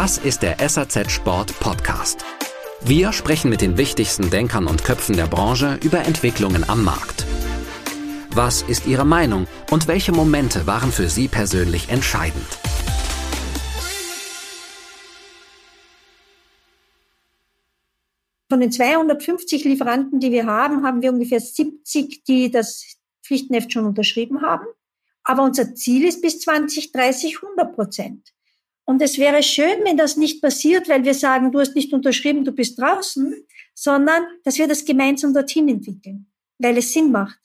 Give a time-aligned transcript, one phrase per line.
[0.00, 2.24] Das ist der SAZ Sport Podcast.
[2.80, 7.26] Wir sprechen mit den wichtigsten Denkern und Köpfen der Branche über Entwicklungen am Markt.
[8.30, 12.46] Was ist Ihre Meinung und welche Momente waren für Sie persönlich entscheidend?
[18.48, 23.84] Von den 250 Lieferanten, die wir haben, haben wir ungefähr 70, die das Pflichtenheft schon
[23.84, 24.66] unterschrieben haben.
[25.24, 28.32] Aber unser Ziel ist bis 2030 100 Prozent.
[28.88, 32.42] Und es wäre schön, wenn das nicht passiert, weil wir sagen, du hast nicht unterschrieben,
[32.42, 33.34] du bist draußen,
[33.74, 36.26] sondern dass wir das gemeinsam dorthin entwickeln,
[36.58, 37.38] weil es Sinn macht.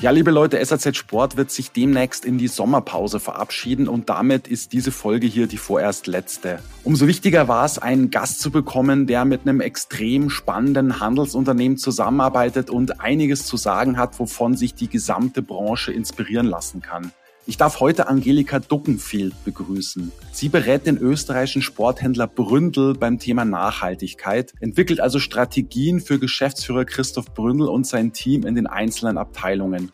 [0.00, 4.72] Ja, liebe Leute, SAZ Sport wird sich demnächst in die Sommerpause verabschieden und damit ist
[4.72, 6.60] diese Folge hier die vorerst letzte.
[6.84, 12.70] Umso wichtiger war es, einen Gast zu bekommen, der mit einem extrem spannenden Handelsunternehmen zusammenarbeitet
[12.70, 17.10] und einiges zu sagen hat, wovon sich die gesamte Branche inspirieren lassen kann.
[17.48, 20.12] Ich darf heute Angelika Duckenfeld begrüßen.
[20.32, 27.32] Sie berät den österreichischen Sporthändler Bründel beim Thema Nachhaltigkeit, entwickelt also Strategien für Geschäftsführer Christoph
[27.32, 29.92] Bründel und sein Team in den einzelnen Abteilungen.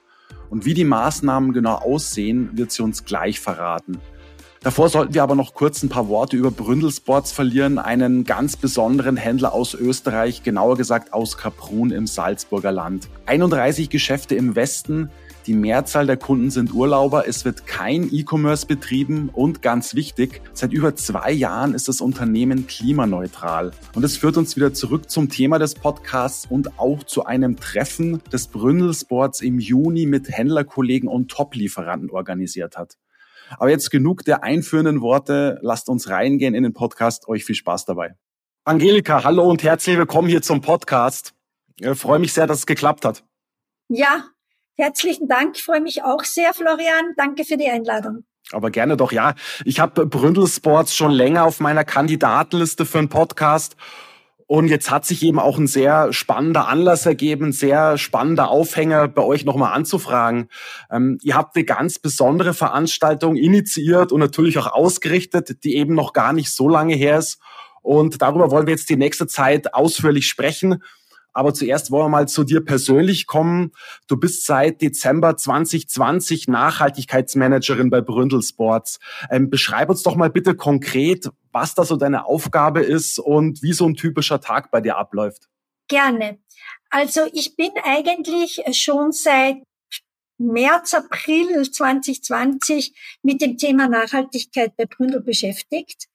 [0.51, 4.01] Und wie die Maßnahmen genau aussehen, wird sie uns gleich verraten.
[4.65, 8.57] Davor sollten wir aber noch kurz ein paar Worte über Bründel Sports verlieren, einen ganz
[8.57, 13.09] besonderen Händler aus Österreich, genauer gesagt aus Kaprun im Salzburger Land.
[13.27, 15.11] 31 Geschäfte im Westen,
[15.47, 20.73] die Mehrzahl der Kunden sind Urlauber, es wird kein E-Commerce betrieben und ganz wichtig, seit
[20.73, 23.73] über zwei Jahren ist das Unternehmen klimaneutral.
[23.95, 28.23] Und es führt uns wieder zurück zum Thema des Podcasts und auch zu einem Treffen
[28.33, 32.97] des Bründel Sports im Juni mit Händlerkollegen und Top-Lieferanten organisiert hat.
[33.59, 35.59] Aber jetzt genug der einführenden Worte.
[35.61, 37.29] Lasst uns reingehen in den Podcast.
[37.29, 38.15] Euch viel Spaß dabei.
[38.65, 41.35] Angelika, hallo und herzlich willkommen hier zum Podcast.
[41.77, 43.25] Ich freue mich sehr, dass es geklappt hat.
[43.89, 44.25] Ja,
[44.77, 47.15] Herzlichen Dank, ich freue mich auch sehr, Florian.
[47.17, 48.25] Danke für die Einladung.
[48.53, 49.35] Aber gerne doch, ja.
[49.65, 53.77] Ich habe Bründel Sports schon länger auf meiner Kandidatenliste für einen Podcast.
[54.47, 59.23] Und jetzt hat sich eben auch ein sehr spannender Anlass ergeben, sehr spannender Aufhänger bei
[59.23, 60.49] euch nochmal anzufragen.
[60.91, 66.13] Ähm, ihr habt eine ganz besondere Veranstaltung initiiert und natürlich auch ausgerichtet, die eben noch
[66.13, 67.39] gar nicht so lange her ist.
[67.81, 70.83] Und darüber wollen wir jetzt die nächste Zeit ausführlich sprechen.
[71.35, 73.73] Aber zuerst wollen wir mal zu dir persönlich kommen.
[74.07, 79.01] Du bist seit Dezember 2020 Nachhaltigkeitsmanagerin bei Bründel Sports.
[79.31, 83.73] Ähm, beschreib uns doch mal bitte konkret, was da so deine Aufgabe ist und wie
[83.73, 85.49] so ein typischer Tag bei dir abläuft.
[85.89, 86.39] Gerne.
[86.89, 89.57] Also ich bin eigentlich schon seit
[90.39, 96.09] März, April 2020 mit dem Thema Nachhaltigkeit bei Bründel beschäftigt,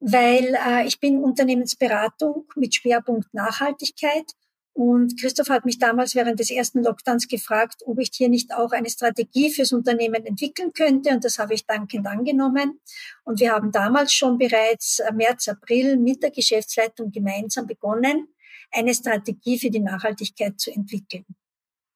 [0.00, 4.32] weil äh, ich bin Unternehmensberatung mit Schwerpunkt Nachhaltigkeit
[4.74, 8.72] und Christoph hat mich damals während des ersten Lockdowns gefragt, ob ich hier nicht auch
[8.72, 11.10] eine Strategie fürs Unternehmen entwickeln könnte.
[11.10, 12.80] Und das habe ich dankend angenommen.
[13.22, 18.34] Und wir haben damals schon bereits März, April mit der Geschäftsleitung gemeinsam begonnen,
[18.72, 21.24] eine Strategie für die Nachhaltigkeit zu entwickeln.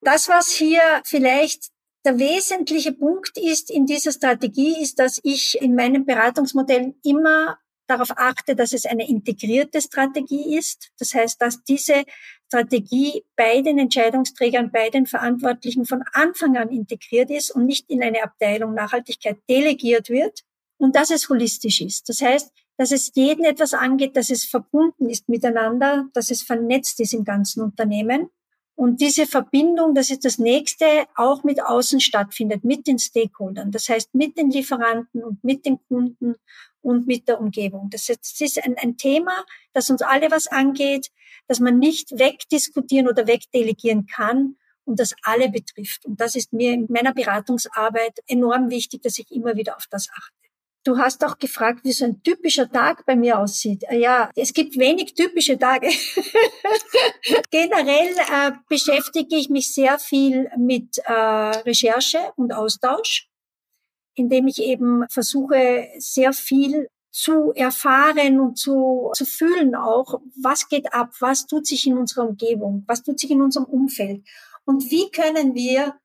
[0.01, 1.71] Das, was hier vielleicht
[2.05, 7.57] der wesentliche Punkt ist in dieser Strategie, ist, dass ich in meinen Beratungsmodellen immer
[7.89, 10.91] darauf achte, dass es eine integrierte Strategie ist.
[10.99, 12.03] Das heißt, dass diese
[12.47, 18.03] Strategie bei den Entscheidungsträgern, bei den Verantwortlichen von Anfang an integriert ist und nicht in
[18.03, 20.43] eine Abteilung Nachhaltigkeit delegiert wird
[20.77, 22.09] und dass es holistisch ist.
[22.09, 26.99] Das heißt, dass es jeden etwas angeht, dass es verbunden ist miteinander, dass es vernetzt
[27.01, 28.29] ist im ganzen Unternehmen
[28.79, 30.85] und diese Verbindung, das ist das nächste,
[31.15, 33.71] auch mit außen stattfindet, mit den Stakeholdern.
[33.71, 36.35] Das heißt, mit den Lieferanten und mit den Kunden
[36.79, 37.89] und mit der Umgebung.
[37.89, 39.33] Das ist ein, ein Thema,
[39.73, 41.11] das uns alle was angeht,
[41.49, 46.05] dass man nicht wegdiskutieren oder wegdelegieren kann und das alle betrifft.
[46.05, 50.07] Und das ist mir in meiner Beratungsarbeit enorm wichtig, dass ich immer wieder auf das
[50.09, 50.38] achte.
[50.85, 53.83] Du hast auch gefragt, wie so ein typischer Tag bei mir aussieht.
[53.89, 55.89] Äh, ja, es gibt wenig typische Tage.
[57.51, 63.29] Generell äh, beschäftige ich mich sehr viel mit äh, Recherche und Austausch,
[64.15, 70.93] indem ich eben versuche, sehr viel zu erfahren und zu, zu fühlen auch, was geht
[70.93, 74.23] ab, was tut sich in unserer Umgebung, was tut sich in unserem Umfeld
[74.63, 75.95] und wie können wir,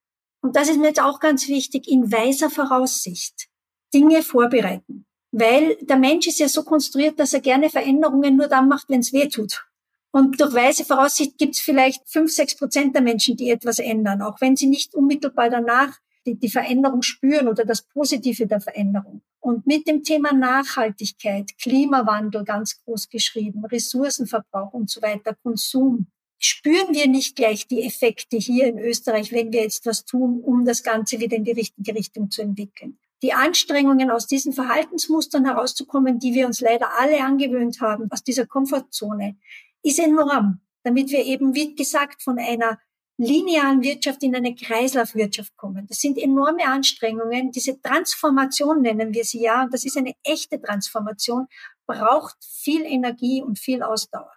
[0.41, 3.49] und das ist mir jetzt auch ganz wichtig, in weiser Voraussicht
[3.95, 5.07] Dinge vorbereiten.
[5.31, 9.01] Weil der Mensch ist ja so konstruiert, dass er gerne Veränderungen nur dann macht, wenn
[9.01, 9.65] es weh tut.
[10.13, 14.23] Und durch weise Voraussicht gibt es vielleicht fünf, sechs Prozent der Menschen, die etwas ändern,
[14.23, 19.23] auch wenn sie nicht unmittelbar danach die, die Veränderung spüren oder das Positive der Veränderung.
[19.41, 26.07] Und mit dem Thema Nachhaltigkeit, Klimawandel ganz groß geschrieben, Ressourcenverbrauch und so weiter, Konsum,
[26.39, 30.65] spüren wir nicht gleich die Effekte hier in Österreich, wenn wir jetzt was tun, um
[30.65, 32.99] das Ganze wieder in die richtige Richtung zu entwickeln.
[33.25, 38.45] Die Anstrengungen aus diesen Verhaltensmustern herauszukommen, die wir uns leider alle angewöhnt haben, aus dieser
[38.45, 39.39] Komfortzone,
[39.83, 42.79] ist enorm, damit wir eben, wie gesagt, von einer
[43.17, 45.87] linearen Wirtschaft in eine Kreislaufwirtschaft kommen.
[45.87, 47.51] Das sind enorme Anstrengungen.
[47.51, 51.47] Diese Transformation nennen wir sie ja, und das ist eine echte Transformation,
[51.87, 54.35] braucht viel Energie und viel Ausdauer.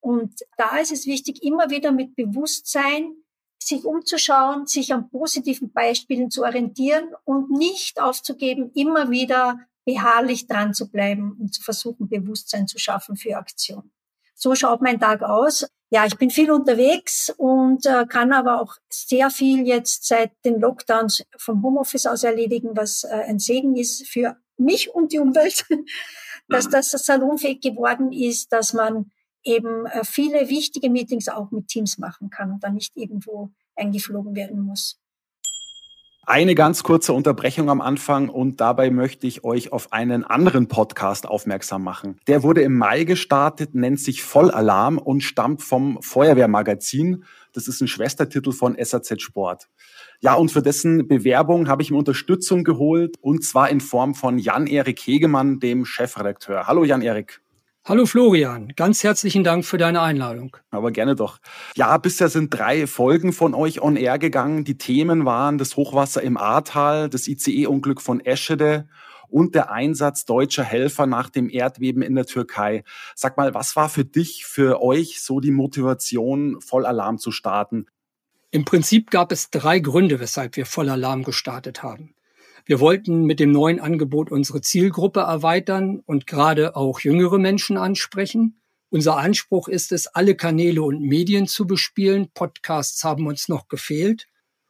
[0.00, 3.23] Und da ist es wichtig, immer wieder mit Bewusstsein
[3.66, 10.74] sich umzuschauen, sich an positiven Beispielen zu orientieren und nicht aufzugeben, immer wieder beharrlich dran
[10.74, 13.90] zu bleiben und zu versuchen, Bewusstsein zu schaffen für Aktion.
[14.34, 15.66] So schaut mein Tag aus.
[15.90, 20.58] Ja, ich bin viel unterwegs und äh, kann aber auch sehr viel jetzt seit den
[20.58, 25.64] Lockdowns vom Homeoffice aus erledigen, was äh, ein Segen ist für mich und die Umwelt,
[26.48, 29.12] dass das salonfähig geworden ist, dass man
[29.44, 34.34] eben äh, viele wichtige Meetings auch mit Teams machen kann und dann nicht irgendwo eingeflogen
[34.34, 35.00] werden muss.
[36.26, 41.28] Eine ganz kurze Unterbrechung am Anfang und dabei möchte ich euch auf einen anderen Podcast
[41.28, 42.18] aufmerksam machen.
[42.26, 47.24] Der wurde im Mai gestartet, nennt sich Vollalarm und stammt vom Feuerwehrmagazin.
[47.52, 49.68] Das ist ein Schwestertitel von SAZ Sport.
[50.20, 54.38] Ja, und für dessen Bewerbung habe ich mir Unterstützung geholt und zwar in Form von
[54.38, 56.66] Jan-Erik Hegemann, dem Chefredakteur.
[56.66, 57.43] Hallo Jan-Erik.
[57.86, 60.56] Hallo Florian, ganz herzlichen Dank für deine Einladung.
[60.70, 61.36] Aber gerne doch.
[61.76, 64.64] Ja, bisher sind drei Folgen von euch on air gegangen.
[64.64, 68.88] Die Themen waren das Hochwasser im Ahrtal, das ICE-Unglück von Eschede
[69.28, 72.84] und der Einsatz deutscher Helfer nach dem Erdbeben in der Türkei.
[73.14, 77.84] Sag mal, was war für dich, für euch so die Motivation, Vollalarm zu starten?
[78.50, 82.14] Im Prinzip gab es drei Gründe, weshalb wir Vollalarm gestartet haben.
[82.66, 88.60] Wir wollten mit dem neuen Angebot unsere Zielgruppe erweitern und gerade auch jüngere Menschen ansprechen.
[88.88, 92.30] Unser Anspruch ist es, alle Kanäle und Medien zu bespielen.
[92.32, 94.28] Podcasts haben uns noch gefehlt.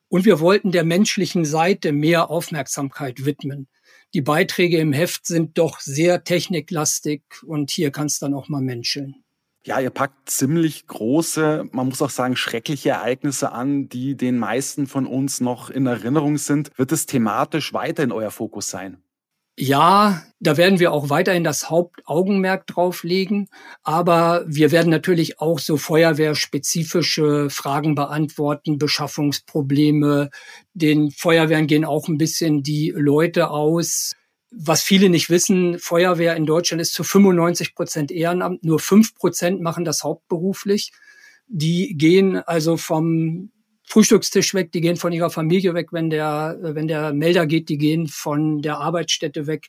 [0.08, 3.68] Und wir wollten der menschlichen Seite mehr Aufmerksamkeit widmen.
[4.12, 8.62] Die Beiträge im Heft sind doch sehr techniklastig und hier kann es dann auch mal
[8.62, 9.23] menscheln.
[9.66, 14.86] Ja, ihr packt ziemlich große, man muss auch sagen, schreckliche Ereignisse an, die den meisten
[14.86, 16.70] von uns noch in Erinnerung sind.
[16.76, 18.98] Wird es thematisch weiter in euer Fokus sein?
[19.56, 23.48] Ja, da werden wir auch weiterhin das Hauptaugenmerk drauf legen.
[23.84, 30.30] Aber wir werden natürlich auch so feuerwehrspezifische Fragen beantworten, Beschaffungsprobleme.
[30.72, 34.12] Den Feuerwehren gehen auch ein bisschen die Leute aus,
[34.56, 39.60] was viele nicht wissen, Feuerwehr in Deutschland ist zu 95 Prozent Ehrenamt, nur fünf Prozent
[39.60, 40.92] machen das hauptberuflich.
[41.46, 43.50] Die gehen also vom
[43.84, 47.78] Frühstückstisch weg, die gehen von ihrer Familie weg, wenn der, wenn der Melder geht, die
[47.78, 49.68] gehen von der Arbeitsstätte weg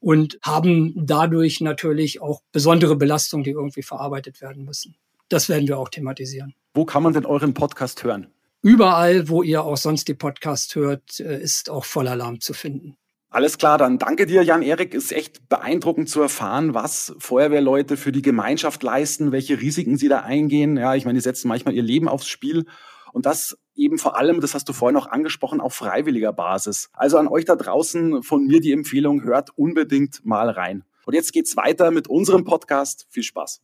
[0.00, 4.96] und haben dadurch natürlich auch besondere Belastungen, die irgendwie verarbeitet werden müssen.
[5.30, 6.54] Das werden wir auch thematisieren.
[6.74, 8.26] Wo kann man denn euren Podcast hören?
[8.60, 12.96] Überall, wo ihr auch sonst die Podcast hört, äh, ist auch Vollalarm zu finden.
[13.34, 14.94] Alles klar, dann danke dir, Jan-Erik.
[14.94, 20.20] Ist echt beeindruckend zu erfahren, was Feuerwehrleute für die Gemeinschaft leisten, welche Risiken sie da
[20.20, 20.76] eingehen.
[20.76, 22.64] Ja, ich meine, die setzen manchmal ihr Leben aufs Spiel.
[23.12, 26.90] Und das eben vor allem, das hast du vorhin auch angesprochen, auf freiwilliger Basis.
[26.92, 30.84] Also an euch da draußen von mir die Empfehlung, hört unbedingt mal rein.
[31.04, 33.08] Und jetzt geht's weiter mit unserem Podcast.
[33.10, 33.62] Viel Spaß.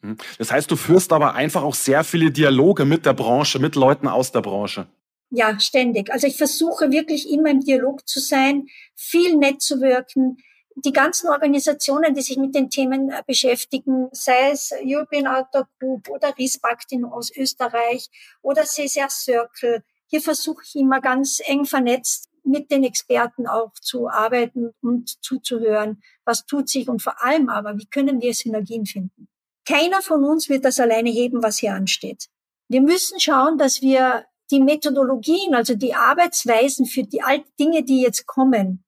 [0.00, 0.16] Hm.
[0.38, 4.08] Das heißt, du führst aber einfach auch sehr viele Dialoge mit der Branche, mit Leuten
[4.08, 4.86] aus der Branche.
[5.30, 6.10] Ja, ständig.
[6.10, 10.38] Also ich versuche wirklich immer im Dialog zu sein, viel nett zu wirken.
[10.76, 16.08] Die ganzen Organisationen, die sich mit den Themen äh, beschäftigen, sei es European Outdoor Group
[16.08, 18.08] oder Riesbaktin aus Österreich
[18.42, 24.08] oder CSR Circle, hier versuche ich immer ganz eng vernetzt mit den Experten auch zu
[24.08, 29.28] arbeiten und zuzuhören, was tut sich und vor allem aber, wie können wir Synergien finden.
[29.66, 32.28] Keiner von uns wird das alleine heben, was hier ansteht.
[32.68, 38.02] Wir müssen schauen, dass wir die Methodologien, also die Arbeitsweisen für die alten Dinge, die
[38.02, 38.84] jetzt kommen,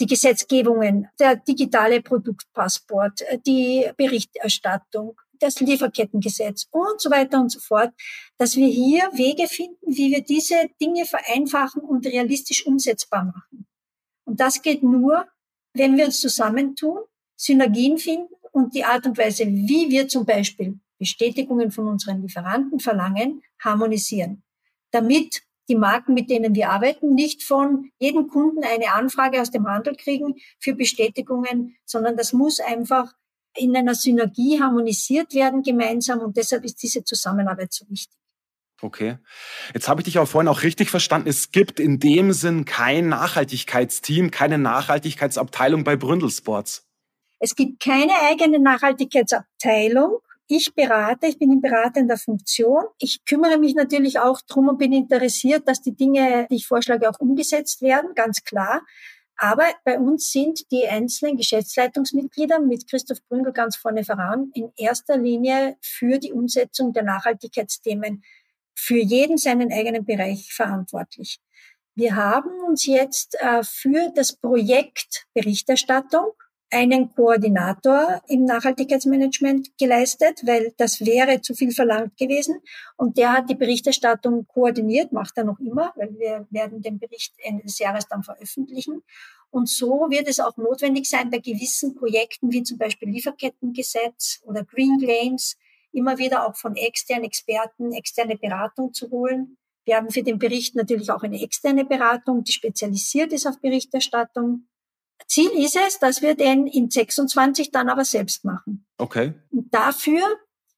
[0.00, 7.92] die Gesetzgebungen, der digitale Produktpassport, die Berichterstattung, das Lieferkettengesetz und so weiter und so fort,
[8.38, 13.66] dass wir hier Wege finden, wie wir diese Dinge vereinfachen und realistisch umsetzbar machen.
[14.24, 15.26] Und das geht nur,
[15.74, 17.00] wenn wir uns zusammentun,
[17.36, 22.80] Synergien finden und die Art und Weise, wie wir zum Beispiel Bestätigungen von unseren Lieferanten
[22.80, 24.42] verlangen, harmonisieren
[24.96, 29.66] damit die Marken, mit denen wir arbeiten, nicht von jedem Kunden eine Anfrage aus dem
[29.66, 33.12] Handel kriegen für Bestätigungen, sondern das muss einfach
[33.56, 38.16] in einer Synergie harmonisiert werden gemeinsam und deshalb ist diese Zusammenarbeit so wichtig.
[38.82, 39.16] Okay.
[39.72, 41.28] Jetzt habe ich dich auch vorhin auch richtig verstanden.
[41.28, 46.86] Es gibt in dem Sinn kein Nachhaltigkeitsteam, keine Nachhaltigkeitsabteilung bei Bründel Sports.
[47.38, 52.84] Es gibt keine eigene Nachhaltigkeitsabteilung, ich berate, ich bin in beratender Funktion.
[52.98, 57.08] Ich kümmere mich natürlich auch drum und bin interessiert, dass die Dinge, die ich vorschlage,
[57.10, 58.82] auch umgesetzt werden, ganz klar.
[59.38, 65.18] Aber bei uns sind die einzelnen Geschäftsleitungsmitglieder mit Christoph Brüngel ganz vorne voran in erster
[65.18, 68.22] Linie für die Umsetzung der Nachhaltigkeitsthemen
[68.74, 71.38] für jeden seinen eigenen Bereich verantwortlich.
[71.94, 76.32] Wir haben uns jetzt äh, für das Projekt Berichterstattung
[76.70, 82.60] einen Koordinator im Nachhaltigkeitsmanagement geleistet, weil das wäre zu viel verlangt gewesen.
[82.96, 87.34] Und der hat die Berichterstattung koordiniert, macht er noch immer, weil wir werden den Bericht
[87.38, 89.02] Ende des Jahres dann veröffentlichen.
[89.50, 94.64] Und so wird es auch notwendig sein, bei gewissen Projekten wie zum Beispiel Lieferkettengesetz oder
[94.64, 95.56] Green Claims
[95.92, 99.56] immer wieder auch von externen Experten externe Beratung zu holen.
[99.84, 104.66] Wir haben für den Bericht natürlich auch eine externe Beratung, die spezialisiert ist auf Berichterstattung.
[105.28, 108.86] Ziel ist es, dass wir den in 26 dann aber selbst machen.
[108.98, 109.34] Okay.
[109.50, 110.22] Und dafür,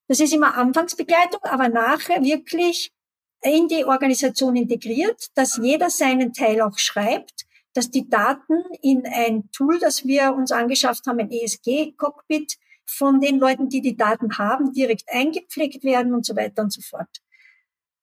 [0.07, 2.93] das ist immer Anfangsbegleitung, aber nachher wirklich
[3.43, 9.51] in die Organisation integriert, dass jeder seinen Teil auch schreibt, dass die Daten in ein
[9.53, 12.57] Tool, das wir uns angeschafft haben, ein ESG-Cockpit,
[12.89, 16.81] von den Leuten, die die Daten haben, direkt eingepflegt werden und so weiter und so
[16.81, 17.21] fort.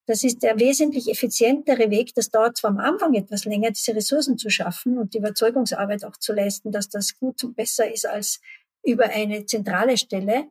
[0.07, 2.13] Das ist der wesentlich effizientere Weg.
[2.13, 6.17] Das dauert zwar am Anfang etwas länger, diese Ressourcen zu schaffen und die Überzeugungsarbeit auch
[6.17, 8.39] zu leisten, dass das gut und besser ist als
[8.83, 10.45] über eine zentrale Stelle.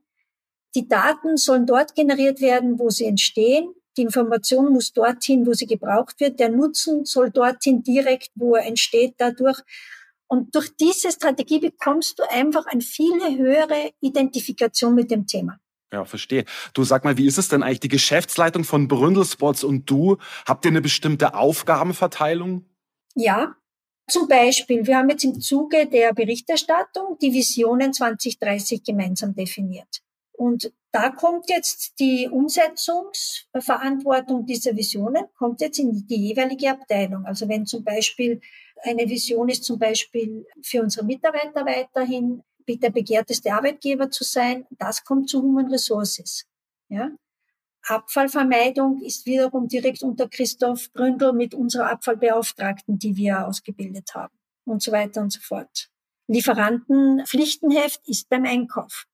[0.74, 3.72] Die Daten sollen dort generiert werden, wo sie entstehen.
[3.96, 6.40] Die Information muss dorthin, wo sie gebraucht wird.
[6.40, 9.60] Der Nutzen soll dorthin direkt, wo er entsteht, dadurch.
[10.26, 15.60] Und durch diese Strategie bekommst du einfach eine viel höhere Identifikation mit dem Thema.
[15.94, 16.44] Ja, verstehe.
[16.72, 20.16] Du sag mal, wie ist es denn eigentlich die Geschäftsleitung von Bründelspots und du?
[20.44, 22.64] Habt ihr eine bestimmte Aufgabenverteilung?
[23.14, 23.54] Ja,
[24.10, 30.02] zum Beispiel, wir haben jetzt im Zuge der Berichterstattung die Visionen 2030 gemeinsam definiert.
[30.32, 37.24] Und da kommt jetzt die Umsetzungsverantwortung dieser Visionen, kommt jetzt in die jeweilige Abteilung.
[37.24, 38.40] Also wenn zum Beispiel
[38.82, 45.04] eine Vision ist zum Beispiel für unsere Mitarbeiter weiterhin der begehrteste Arbeitgeber zu sein, das
[45.04, 46.46] kommt zu Human Resources.
[46.88, 47.10] Ja?
[47.86, 54.82] Abfallvermeidung ist wiederum direkt unter Christoph Bründel mit unserer Abfallbeauftragten, die wir ausgebildet haben und
[54.82, 55.90] so weiter und so fort.
[56.26, 59.04] Lieferantenpflichtenheft ist beim Einkauf.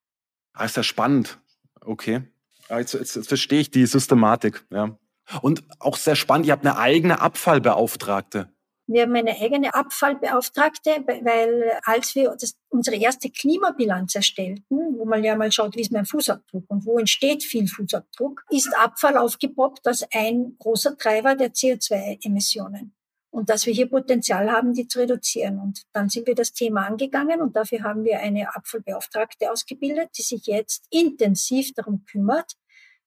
[0.53, 1.39] Ah, ist ja spannend.
[1.81, 2.23] Okay.
[2.69, 4.65] Ah, jetzt, jetzt, jetzt verstehe ich die Systematik.
[4.69, 4.97] Ja.
[5.41, 8.53] Und auch sehr spannend, ihr habt eine eigene Abfallbeauftragte.
[8.91, 15.23] Wir haben eine eigene Abfallbeauftragte, weil als wir das, unsere erste Klimabilanz erstellten, wo man
[15.23, 19.87] ja mal schaut, wie ist mein Fußabdruck und wo entsteht viel Fußabdruck, ist Abfall aufgepoppt
[19.87, 22.93] als ein großer Treiber der CO2-Emissionen.
[23.29, 25.59] Und dass wir hier Potenzial haben, die zu reduzieren.
[25.59, 30.23] Und dann sind wir das Thema angegangen und dafür haben wir eine Abfallbeauftragte ausgebildet, die
[30.23, 32.57] sich jetzt intensiv darum kümmert,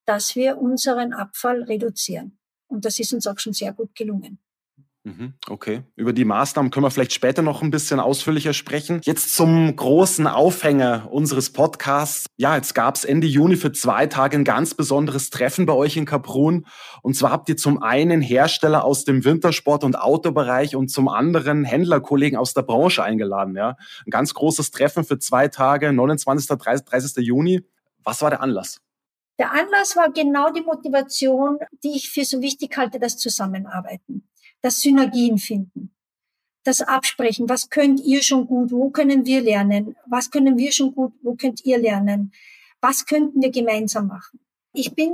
[0.06, 2.38] dass wir unseren Abfall reduzieren.
[2.68, 4.38] Und das ist uns auch schon sehr gut gelungen.
[5.06, 5.82] Mhm, okay.
[5.96, 9.02] Über die Maßnahmen können wir vielleicht später noch ein bisschen ausführlicher sprechen.
[9.04, 12.24] Jetzt zum großen Aufhänger unseres Podcasts.
[12.38, 15.98] Ja, jetzt gab es Ende Juni für zwei Tage ein ganz besonderes Treffen bei euch
[15.98, 16.66] in Kaprun.
[17.02, 21.64] Und zwar habt ihr zum einen Hersteller aus dem Wintersport- und Autobereich und zum anderen
[21.64, 23.54] Händlerkollegen aus der Branche eingeladen.
[23.56, 26.48] Ja, ein ganz großes Treffen für zwei Tage, 29.
[26.48, 26.86] 30.
[26.86, 27.16] 30.
[27.26, 27.60] Juni.
[28.04, 28.80] Was war der Anlass?
[29.38, 34.24] Der Anlass war genau die Motivation, die ich für so wichtig halte, das Zusammenarbeiten
[34.64, 35.94] das Synergien finden,
[36.64, 40.94] das Absprechen, was könnt ihr schon gut, wo können wir lernen, was können wir schon
[40.94, 42.32] gut, wo könnt ihr lernen,
[42.80, 44.40] was könnten wir gemeinsam machen.
[44.72, 45.12] Ich bin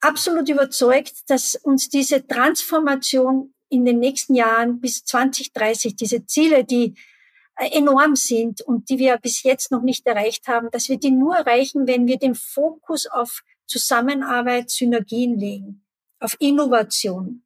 [0.00, 6.94] absolut überzeugt, dass uns diese Transformation in den nächsten Jahren bis 2030, diese Ziele, die
[7.56, 11.36] enorm sind und die wir bis jetzt noch nicht erreicht haben, dass wir die nur
[11.36, 15.84] erreichen, wenn wir den Fokus auf Zusammenarbeit, Synergien legen,
[16.18, 17.43] auf Innovation,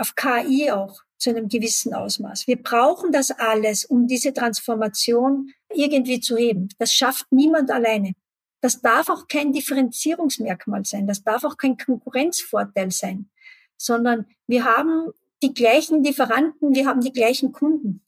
[0.00, 2.46] auf KI auch zu einem gewissen Ausmaß.
[2.46, 6.70] Wir brauchen das alles, um diese Transformation irgendwie zu heben.
[6.78, 8.14] Das schafft niemand alleine.
[8.62, 11.06] Das darf auch kein Differenzierungsmerkmal sein.
[11.06, 13.30] Das darf auch kein Konkurrenzvorteil sein,
[13.76, 18.02] sondern wir haben die gleichen Lieferanten, wir haben die gleichen Kunden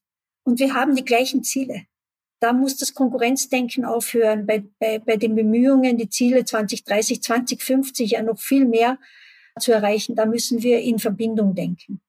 [0.45, 1.87] und wir haben die gleichen Ziele.
[2.41, 8.23] Da muss das Konkurrenzdenken aufhören bei, bei, bei den Bemühungen, die Ziele 2030, 2050, ja
[8.23, 8.99] noch viel mehr
[9.59, 10.17] zu erreichen.
[10.17, 12.01] Da müssen wir in Verbindung denken.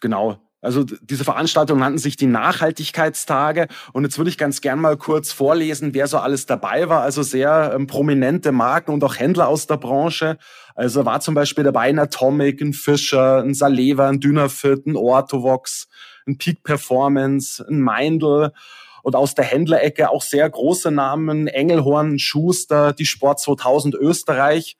[0.00, 0.38] Genau.
[0.60, 3.68] Also diese Veranstaltung nannten sich die Nachhaltigkeitstage.
[3.92, 7.02] Und jetzt würde ich ganz gern mal kurz vorlesen, wer so alles dabei war.
[7.02, 10.36] Also sehr ähm, prominente Marken und auch Händler aus der Branche.
[10.74, 15.86] Also war zum Beispiel dabei ein Atomic, ein Fischer, ein Saleva, ein Dynafit, ein Orthovox,
[16.26, 18.52] ein Peak Performance, ein Meindl
[19.04, 24.76] Und aus der Händlerecke auch sehr große Namen, Engelhorn, Schuster, die Sport 2000 Österreich,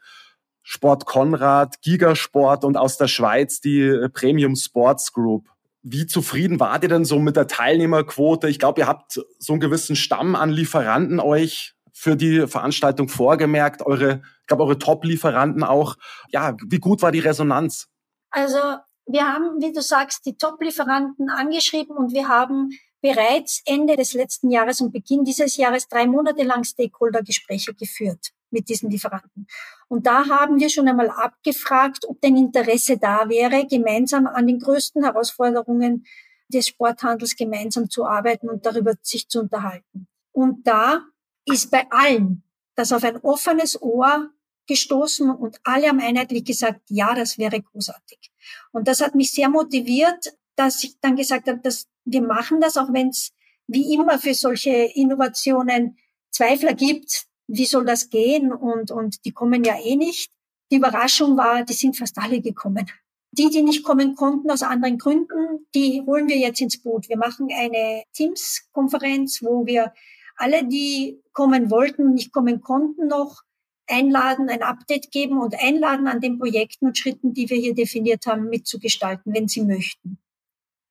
[0.70, 5.48] Sport Konrad, Gigasport und aus der Schweiz die äh, Premium Sports Group.
[5.82, 8.50] Wie zufrieden wart ihr denn so mit der Teilnehmerquote?
[8.50, 13.80] Ich glaube, ihr habt so einen gewissen Stamm an Lieferanten euch für die Veranstaltung vorgemerkt,
[13.80, 15.96] eure, ich glaube, eure Top-Lieferanten auch.
[16.32, 17.88] Ja, wie gut war die Resonanz?
[18.28, 18.58] Also
[19.06, 22.68] wir haben, wie du sagst, die Top-Lieferanten angeschrieben und wir haben
[23.00, 28.68] bereits Ende des letzten Jahres und Beginn dieses Jahres drei Monate lang Stakeholder-Gespräche geführt mit
[28.68, 29.46] diesen Lieferanten.
[29.88, 34.58] Und da haben wir schon einmal abgefragt, ob denn Interesse da wäre, gemeinsam an den
[34.58, 36.04] größten Herausforderungen
[36.48, 40.08] des Sporthandels gemeinsam zu arbeiten und darüber sich zu unterhalten.
[40.32, 41.04] Und da
[41.44, 42.42] ist bei allen
[42.74, 44.30] das auf ein offenes Ohr
[44.68, 48.30] gestoßen und alle haben einheitlich gesagt, ja, das wäre großartig.
[48.70, 52.76] Und das hat mich sehr motiviert, dass ich dann gesagt habe, dass wir machen das,
[52.76, 53.32] auch wenn es
[53.66, 55.98] wie immer für solche Innovationen
[56.30, 60.30] Zweifler gibt, wie soll das gehen und, und die kommen ja eh nicht.
[60.70, 62.86] Die Überraschung war, die sind fast alle gekommen.
[63.32, 67.08] Die, die nicht kommen konnten aus anderen Gründen, die holen wir jetzt ins Boot.
[67.08, 69.92] Wir machen eine Teams-Konferenz, wo wir
[70.36, 73.42] alle, die kommen wollten, nicht kommen konnten noch,
[73.86, 78.26] einladen, ein Update geben und einladen, an den Projekten und Schritten, die wir hier definiert
[78.26, 80.18] haben, mitzugestalten, wenn sie möchten.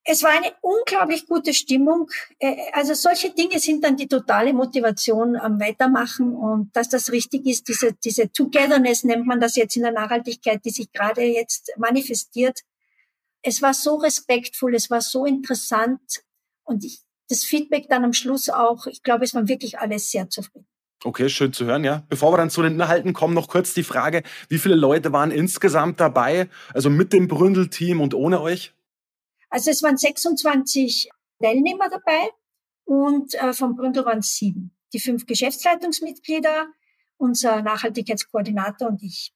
[0.09, 2.09] Es war eine unglaublich gute Stimmung.
[2.39, 7.45] Äh, also solche Dinge sind dann die totale Motivation am Weitermachen und dass das richtig
[7.45, 11.73] ist, diese, diese Togetherness nennt man das jetzt in der Nachhaltigkeit, die sich gerade jetzt
[11.75, 12.61] manifestiert.
[13.41, 16.23] Es war so respektvoll, es war so interessant
[16.63, 20.29] und ich, das Feedback dann am Schluss auch, ich glaube, es waren wirklich alle sehr
[20.29, 20.67] zufrieden.
[21.03, 22.03] Okay, schön zu hören, ja.
[22.07, 25.31] Bevor wir dann zu den Inhalten kommen, noch kurz die Frage, wie viele Leute waren
[25.31, 28.73] insgesamt dabei, also mit dem Bründel-Team und ohne euch?
[29.49, 31.09] Also es waren 26
[31.41, 32.29] Teilnehmer dabei
[32.85, 34.71] und äh, vom Bründel waren es sieben.
[34.93, 36.67] Die fünf Geschäftsleitungsmitglieder,
[37.17, 39.33] unser Nachhaltigkeitskoordinator und ich.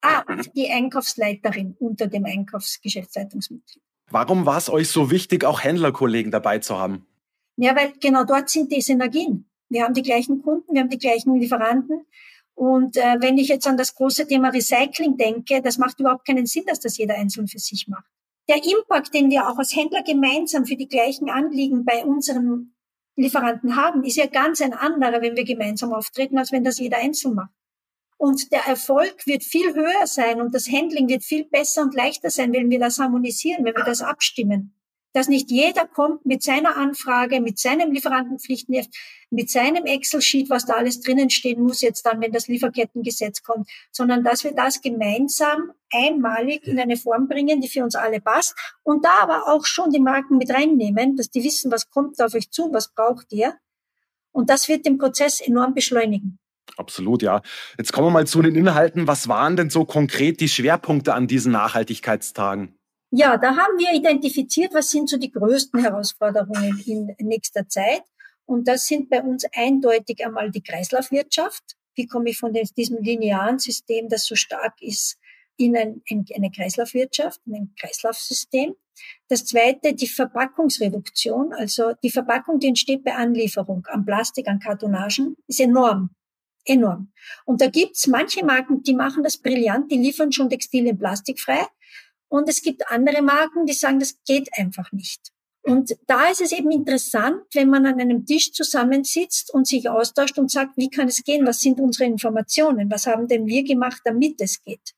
[0.00, 0.24] Ah,
[0.56, 3.82] die Einkaufsleiterin unter dem Einkaufsgeschäftsleitungsmitglied.
[4.10, 7.06] Warum war es euch so wichtig, auch Händlerkollegen dabei zu haben?
[7.56, 9.48] Ja, weil genau dort sind die Synergien.
[9.68, 12.04] Wir haben die gleichen Kunden, wir haben die gleichen Lieferanten.
[12.54, 16.46] Und äh, wenn ich jetzt an das große Thema Recycling denke, das macht überhaupt keinen
[16.46, 18.10] Sinn, dass das jeder einzeln für sich macht.
[18.48, 22.74] Der Impact, den wir auch als Händler gemeinsam für die gleichen Anliegen bei unseren
[23.16, 26.98] Lieferanten haben, ist ja ganz ein anderer, wenn wir gemeinsam auftreten, als wenn das jeder
[26.98, 27.52] einzeln macht.
[28.16, 32.30] Und der Erfolg wird viel höher sein und das Handling wird viel besser und leichter
[32.30, 34.76] sein, wenn wir das harmonisieren, wenn wir das abstimmen
[35.12, 38.90] dass nicht jeder kommt mit seiner Anfrage, mit seinem Lieferantenpflichtenheft,
[39.30, 43.68] mit seinem Excel-Sheet, was da alles drinnen stehen muss jetzt dann, wenn das Lieferkettengesetz kommt,
[43.90, 48.54] sondern dass wir das gemeinsam einmalig in eine Form bringen, die für uns alle passt
[48.82, 52.34] und da aber auch schon die Marken mit reinnehmen, dass die wissen, was kommt auf
[52.34, 53.54] euch zu, was braucht ihr.
[54.32, 56.38] Und das wird den Prozess enorm beschleunigen.
[56.78, 57.42] Absolut, ja.
[57.76, 59.06] Jetzt kommen wir mal zu den Inhalten.
[59.06, 62.78] Was waren denn so konkret die Schwerpunkte an diesen Nachhaltigkeitstagen?
[63.14, 68.02] Ja, da haben wir identifiziert, was sind so die größten Herausforderungen in nächster Zeit.
[68.46, 71.76] Und das sind bei uns eindeutig einmal die Kreislaufwirtschaft.
[71.94, 75.18] Wie komme ich von diesem linearen System, das so stark ist,
[75.58, 78.74] in, ein, in eine Kreislaufwirtschaft, in ein Kreislaufsystem.
[79.28, 85.36] Das zweite, die Verpackungsreduktion, also die Verpackung, die entsteht bei Anlieferung an Plastik, an Kartonagen,
[85.46, 86.10] ist enorm.
[86.64, 87.12] Enorm.
[87.44, 91.66] Und da gibt's manche Marken, die machen das brillant, die liefern schon Textilien plastikfrei.
[92.32, 95.20] Und es gibt andere Marken, die sagen, das geht einfach nicht.
[95.64, 100.38] Und da ist es eben interessant, wenn man an einem Tisch zusammensitzt und sich austauscht
[100.38, 101.46] und sagt, wie kann es gehen?
[101.46, 102.90] Was sind unsere Informationen?
[102.90, 104.94] Was haben denn wir gemacht, damit es geht?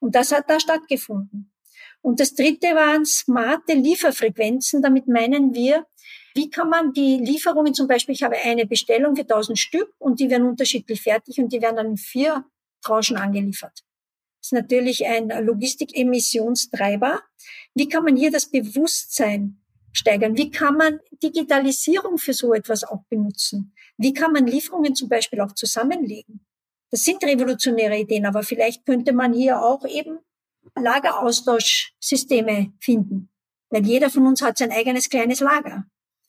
[0.00, 1.52] Und das hat da stattgefunden.
[2.00, 4.82] Und das dritte waren smarte Lieferfrequenzen.
[4.82, 5.86] Damit meinen wir,
[6.34, 10.18] wie kann man die Lieferungen zum Beispiel, ich habe eine Bestellung für 1000 Stück und
[10.18, 12.44] die werden unterschiedlich fertig und die werden dann in vier
[12.82, 13.84] Tranchen angeliefert
[14.42, 17.22] ist natürlich ein Logistikemissionstreiber.
[17.74, 20.36] Wie kann man hier das Bewusstsein steigern?
[20.36, 23.72] Wie kann man Digitalisierung für so etwas auch benutzen?
[23.96, 26.44] Wie kann man Lieferungen zum Beispiel auch zusammenlegen?
[26.90, 30.18] Das sind revolutionäre Ideen, aber vielleicht könnte man hier auch eben
[30.74, 33.30] Lageraustauschsysteme finden,
[33.70, 35.86] weil jeder von uns hat sein eigenes kleines Lager.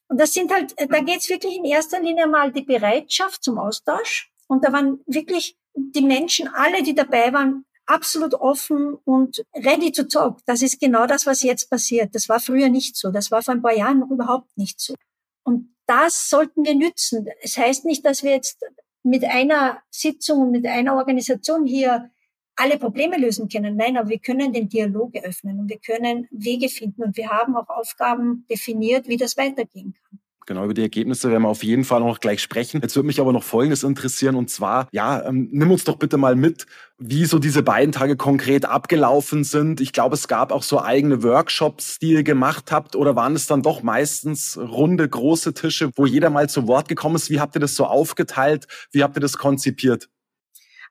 [0.07, 3.57] Und das sind halt, da geht es wirklich in erster Linie mal die Bereitschaft zum
[3.57, 4.31] Austausch.
[4.47, 10.03] Und da waren wirklich die Menschen, alle, die dabei waren, absolut offen und ready to
[10.03, 10.39] talk.
[10.45, 12.15] Das ist genau das, was jetzt passiert.
[12.15, 13.11] Das war früher nicht so.
[13.11, 14.95] Das war vor ein paar Jahren noch überhaupt nicht so.
[15.43, 17.27] Und das sollten wir nützen.
[17.41, 18.63] Es das heißt nicht, dass wir jetzt
[19.03, 22.09] mit einer Sitzung und mit einer Organisation hier
[22.55, 23.75] alle Probleme lösen können.
[23.75, 27.55] Nein, aber wir können den Dialog eröffnen und wir können Wege finden und wir haben
[27.57, 30.19] auch Aufgaben definiert, wie das weitergehen kann.
[30.45, 32.81] Genau, über die Ergebnisse werden wir auf jeden Fall noch gleich sprechen.
[32.81, 36.17] Jetzt würde mich aber noch Folgendes interessieren und zwar, ja, ähm, nimm uns doch bitte
[36.17, 36.65] mal mit,
[36.97, 39.79] wie so diese beiden Tage konkret abgelaufen sind.
[39.79, 43.47] Ich glaube, es gab auch so eigene Workshops, die ihr gemacht habt oder waren es
[43.47, 47.29] dann doch meistens runde, große Tische, wo jeder mal zu Wort gekommen ist?
[47.29, 48.67] Wie habt ihr das so aufgeteilt?
[48.91, 50.09] Wie habt ihr das konzipiert?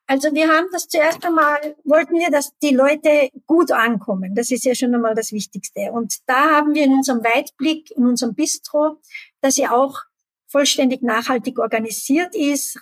[0.06, 4.34] Also wir haben das zuerst einmal, wollten wir, dass die Leute gut ankommen.
[4.34, 5.92] Das ist ja schon einmal das Wichtigste.
[5.92, 8.98] Und da haben wir in unserem Weitblick, in unserem Bistro,
[9.42, 10.00] dass sie auch
[10.46, 12.78] vollständig nachhaltig organisiert ist,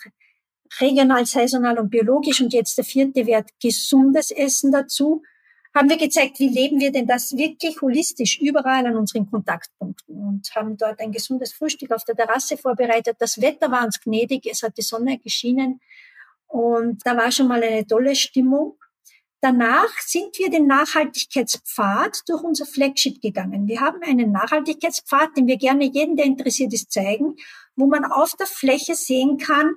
[0.78, 2.40] regional, saisonal und biologisch.
[2.40, 5.22] Und jetzt der vierte Wert, gesundes Essen dazu.
[5.74, 10.52] Haben wir gezeigt, wie leben wir denn das wirklich holistisch überall an unseren Kontaktpunkten und
[10.56, 13.16] haben dort ein gesundes Frühstück auf der Terrasse vorbereitet.
[13.20, 15.80] Das Wetter war uns gnädig, es hat die Sonne geschienen
[16.48, 18.76] und da war schon mal eine tolle Stimmung.
[19.42, 23.66] Danach sind wir den Nachhaltigkeitspfad durch unser Flagship gegangen.
[23.68, 27.36] Wir haben einen Nachhaltigkeitspfad, den wir gerne jedem, der interessiert ist, zeigen,
[27.74, 29.74] wo man auf der Fläche sehen kann,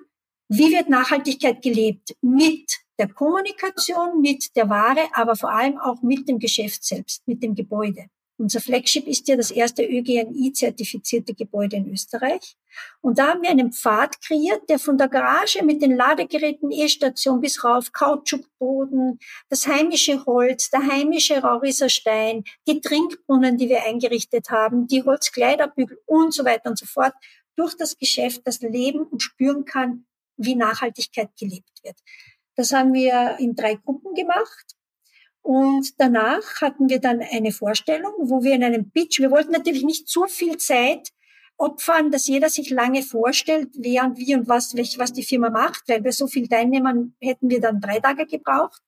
[0.49, 6.28] wie wird Nachhaltigkeit gelebt mit der Kommunikation, mit der Ware, aber vor allem auch mit
[6.28, 8.08] dem Geschäft selbst, mit dem Gebäude.
[8.38, 12.56] Unser Flagship ist ja das erste ÖGNI-zertifizierte Gebäude in Österreich.
[13.02, 17.41] Und da haben wir einen Pfad kreiert, der von der Garage mit den Ladegeräten, E-Station
[17.41, 19.19] bis rauf, Kautschukboden,
[19.50, 26.00] das heimische Holz, der heimische Rauriser Stein, die Trinkbrunnen, die wir eingerichtet haben, die Holzkleiderbügel
[26.08, 27.13] und so weiter und so fort,
[27.56, 30.06] durch das Geschäft das Leben und spüren kann,
[30.38, 31.98] wie Nachhaltigkeit gelebt wird.
[32.56, 34.76] Das haben wir in drei Gruppen gemacht.
[35.43, 39.84] Und danach hatten wir dann eine Vorstellung, wo wir in einem Pitch, wir wollten natürlich
[39.84, 41.10] nicht zu viel Zeit
[41.58, 45.88] opfern, dass jeder sich lange vorstellt, wer und wie und was, was die Firma macht,
[45.88, 48.82] weil bei so vielen Teilnehmern hätten wir dann drei Tage gebraucht.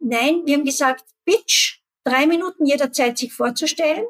[0.00, 4.04] Nein, wir haben gesagt, Pitch, drei Minuten jederzeit sich vorzustellen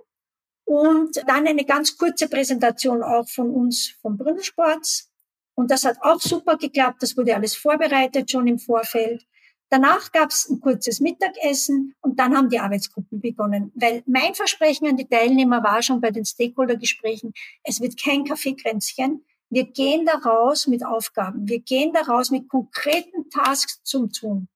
[0.64, 5.10] und dann eine ganz kurze Präsentation auch von uns vom Brünnensports.
[5.54, 7.02] Und das hat auch super geklappt.
[7.02, 9.26] Das wurde alles vorbereitet schon im Vorfeld.
[9.70, 13.70] Danach gab es ein kurzes Mittagessen und dann haben die Arbeitsgruppen begonnen.
[13.76, 19.24] Weil mein Versprechen an die Teilnehmer war schon bei den Stakeholder-Gesprächen, es wird kein Kaffeekränzchen.
[19.48, 21.48] Wir gehen da raus mit Aufgaben.
[21.48, 24.48] Wir gehen da raus mit konkreten Tasks zum Tun.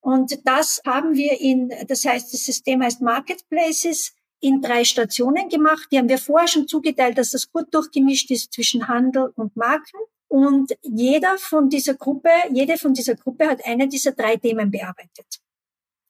[0.00, 5.88] Und das haben wir in, das heißt, das System heißt Marketplaces, in drei Stationen gemacht.
[5.90, 9.98] Die haben wir vorher schon zugeteilt, dass das gut durchgemischt ist zwischen Handel und Marken.
[10.28, 15.40] Und jeder von dieser Gruppe, jede von dieser Gruppe hat eine dieser drei Themen bearbeitet.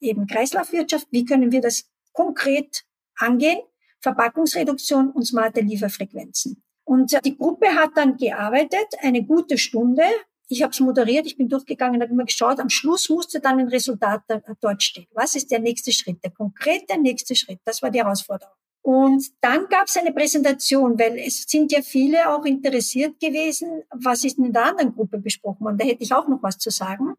[0.01, 2.85] Eben Kreislaufwirtschaft, wie können wir das konkret
[3.17, 3.61] angehen?
[4.01, 6.63] Verpackungsreduktion und smarte Lieferfrequenzen.
[6.85, 10.05] Und die Gruppe hat dann gearbeitet, eine gute Stunde.
[10.49, 12.61] Ich habe es moderiert, ich bin durchgegangen, habe immer geschaut.
[12.61, 14.23] Am Schluss musste dann ein Resultat
[14.61, 15.09] dort stehen.
[15.13, 16.23] Was ist der nächste Schritt?
[16.23, 17.59] Der konkrete nächste Schritt.
[17.65, 18.55] Das war die Herausforderung.
[18.87, 24.23] Und dann gab es eine Präsentation, weil es sind ja viele auch interessiert gewesen, was
[24.23, 25.79] ist in der anderen Gruppe besprochen worden.
[25.79, 27.15] Da hätte ich auch noch was zu sagen.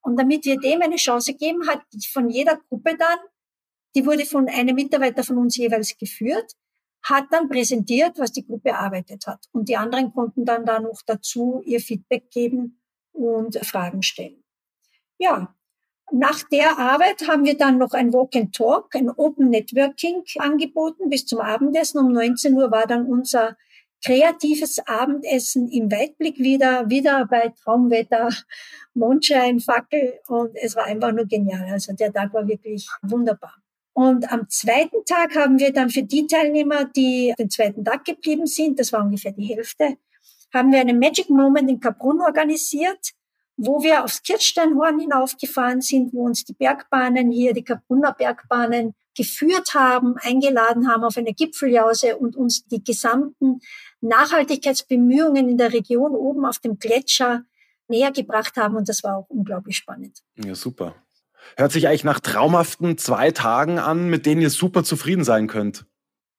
[0.00, 3.18] Und damit wir dem eine Chance geben, hat von jeder Gruppe dann,
[3.94, 6.50] die wurde von einem Mitarbeiter von uns jeweils geführt,
[7.02, 9.44] hat dann präsentiert, was die Gruppe erarbeitet hat.
[9.52, 12.80] Und die anderen konnten dann da noch dazu ihr Feedback geben
[13.12, 14.42] und Fragen stellen.
[15.18, 15.54] Ja,
[16.10, 21.08] nach der Arbeit haben wir dann noch ein Walk and Talk, ein Open Networking angeboten
[21.08, 21.98] bis zum Abendessen.
[21.98, 23.56] Um 19 Uhr war dann unser
[24.04, 28.28] kreatives Abendessen im Weitblick wieder, wieder bei Traumwetter,
[28.94, 31.66] Mondschein, Fackel und es war einfach nur genial.
[31.70, 33.54] Also der Tag war wirklich wunderbar.
[33.94, 38.46] Und am zweiten Tag haben wir dann für die Teilnehmer, die den zweiten Tag geblieben
[38.46, 39.96] sind, das war ungefähr die Hälfte,
[40.52, 43.12] haben wir einen Magic Moment in Kaprun organisiert
[43.56, 49.74] wo wir aufs Kirchsteinhorn hinaufgefahren sind, wo uns die Bergbahnen hier, die Kaprunner Bergbahnen, geführt
[49.74, 53.60] haben, eingeladen haben auf eine Gipfeljause und uns die gesamten
[54.00, 57.44] Nachhaltigkeitsbemühungen in der Region oben auf dem Gletscher
[57.88, 58.76] näher gebracht haben.
[58.76, 60.22] Und das war auch unglaublich spannend.
[60.42, 60.94] Ja, super.
[61.56, 65.84] Hört sich eigentlich nach traumhaften zwei Tagen an, mit denen ihr super zufrieden sein könnt.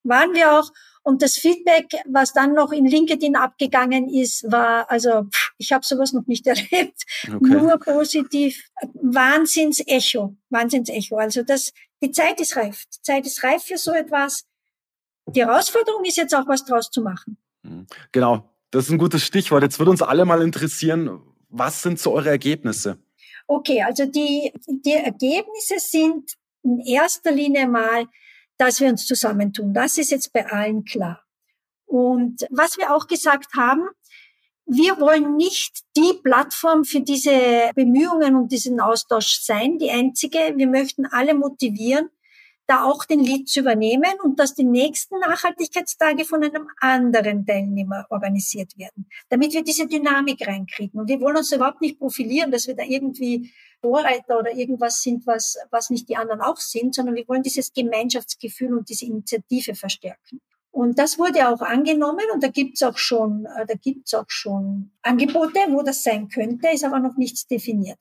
[0.03, 0.71] Waren wir auch.
[1.03, 6.13] Und das Feedback, was dann noch in LinkedIn abgegangen ist, war, also ich habe sowas
[6.13, 7.37] noch nicht erlebt, okay.
[7.39, 8.63] nur positiv.
[8.93, 11.17] Wahnsinnsecho, Wahnsinnsecho.
[11.17, 12.85] Also das, die Zeit ist reif.
[12.95, 14.45] Die Zeit ist reif für so etwas.
[15.27, 17.37] Die Herausforderung ist jetzt auch was draus zu machen.
[17.65, 17.87] Hm.
[18.11, 19.63] Genau, das ist ein gutes Stichwort.
[19.63, 22.97] Jetzt würde uns alle mal interessieren, was sind so eure Ergebnisse?
[23.47, 28.07] Okay, also die, die Ergebnisse sind in erster Linie mal,
[28.65, 29.73] dass wir uns zusammentun.
[29.73, 31.23] Das ist jetzt bei allen klar.
[31.85, 33.87] Und was wir auch gesagt haben,
[34.65, 40.53] wir wollen nicht die Plattform für diese Bemühungen und diesen Austausch sein, die einzige.
[40.55, 42.09] Wir möchten alle motivieren,
[42.65, 48.05] da auch den Lead zu übernehmen und dass die nächsten Nachhaltigkeitstage von einem anderen Teilnehmer
[48.09, 51.01] organisiert werden, damit wir diese Dynamik reinkriegen.
[51.01, 53.51] Und wir wollen uns überhaupt nicht profilieren, dass wir da irgendwie
[53.83, 57.73] Vorreiter oder irgendwas sind, was, was nicht die anderen auch sind, sondern wir wollen dieses
[57.73, 60.39] Gemeinschaftsgefühl und diese Initiative verstärken.
[60.71, 64.91] Und das wurde auch angenommen und da gibt's auch schon, äh, da gibt's auch schon
[65.01, 67.99] Angebote, wo das sein könnte, ist aber noch nichts definiert.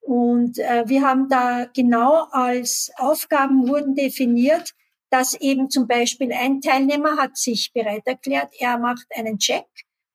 [0.00, 4.72] Und äh, wir haben da genau als Aufgaben wurden definiert,
[5.10, 9.66] dass eben zum Beispiel ein Teilnehmer hat sich bereit erklärt, er macht einen Check,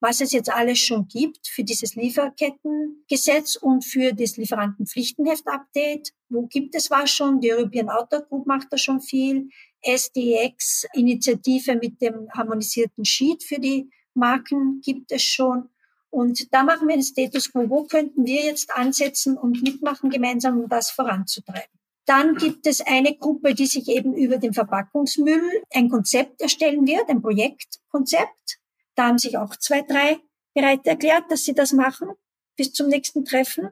[0.04, 6.12] was es jetzt alles schon gibt für dieses Lieferkettengesetz und für das Lieferantenpflichtenheft-Update.
[6.28, 7.40] Wo gibt es was schon?
[7.40, 9.48] Die European Auto Group macht da schon viel.
[9.82, 15.70] SDX-Initiative mit dem harmonisierten Sheet für die Marken gibt es schon.
[16.10, 17.70] Und da machen wir den Status quo.
[17.70, 21.80] Wo könnten wir jetzt ansetzen und mitmachen gemeinsam, um das voranzutreiben?
[22.06, 27.08] Dann gibt es eine Gruppe, die sich eben über den Verpackungsmüll ein Konzept erstellen wird,
[27.08, 28.60] ein Projektkonzept.
[28.96, 30.20] Da haben sich auch zwei, drei
[30.54, 32.10] bereit erklärt, dass sie das machen
[32.56, 33.70] bis zum nächsten Treffen.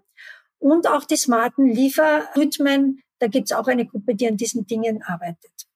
[0.59, 5.01] Und auch die smarten Lieferrhythmen, da gibt es auch eine Gruppe, die an diesen Dingen
[5.03, 5.67] arbeitet.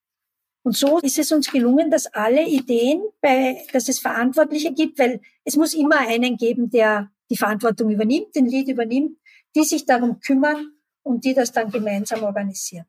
[0.64, 5.22] Und so ist es uns gelungen, dass alle Ideen, bei, dass es Verantwortliche gibt, weil
[5.44, 9.18] es muss immer einen geben, der die Verantwortung übernimmt, den Lead übernimmt,
[9.56, 12.88] die sich darum kümmern und die das dann gemeinsam organisieren.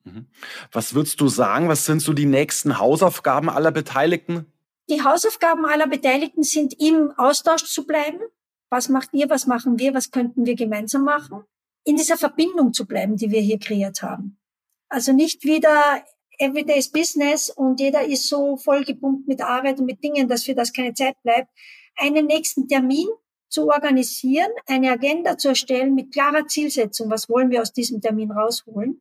[0.05, 0.27] Mhm.
[0.73, 1.69] Was würdest du sagen?
[1.69, 4.47] Was sind so die nächsten Hausaufgaben aller Beteiligten?
[4.89, 8.21] Die Hausaufgaben aller Beteiligten sind im Austausch zu bleiben.
[8.71, 9.29] Was macht ihr?
[9.29, 9.95] Was machen wir?
[9.95, 11.45] Was könnten wir gemeinsam machen?
[11.85, 14.39] In dieser Verbindung zu bleiben, die wir hier kreiert haben.
[14.89, 16.05] Also nicht wieder
[16.39, 20.73] Everyday's Business und jeder ist so vollgepumpt mit Arbeit und mit Dingen, dass für das
[20.73, 21.51] keine Zeit bleibt.
[21.97, 23.07] Einen nächsten Termin
[23.51, 28.31] zu organisieren, eine Agenda zu erstellen mit klarer Zielsetzung, was wollen wir aus diesem Termin
[28.31, 29.01] rausholen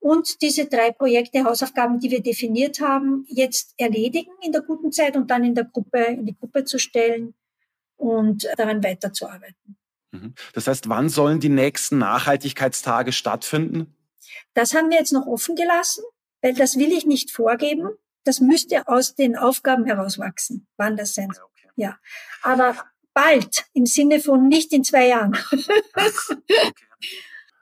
[0.00, 5.14] und diese drei Projekte, Hausaufgaben, die wir definiert haben, jetzt erledigen in der guten Zeit
[5.14, 7.34] und dann in der Gruppe, in die Gruppe zu stellen
[7.96, 9.76] und daran weiterzuarbeiten.
[10.10, 10.34] Mhm.
[10.54, 13.94] Das heißt, wann sollen die nächsten Nachhaltigkeitstage stattfinden?
[14.54, 16.02] Das haben wir jetzt noch offen gelassen,
[16.40, 17.90] weil das will ich nicht vorgeben.
[18.24, 21.46] Das müsste aus den Aufgaben herauswachsen, wann das sein soll.
[21.76, 21.98] Ja,
[22.42, 22.74] aber
[23.14, 25.36] bald im Sinne von nicht in zwei Jahren.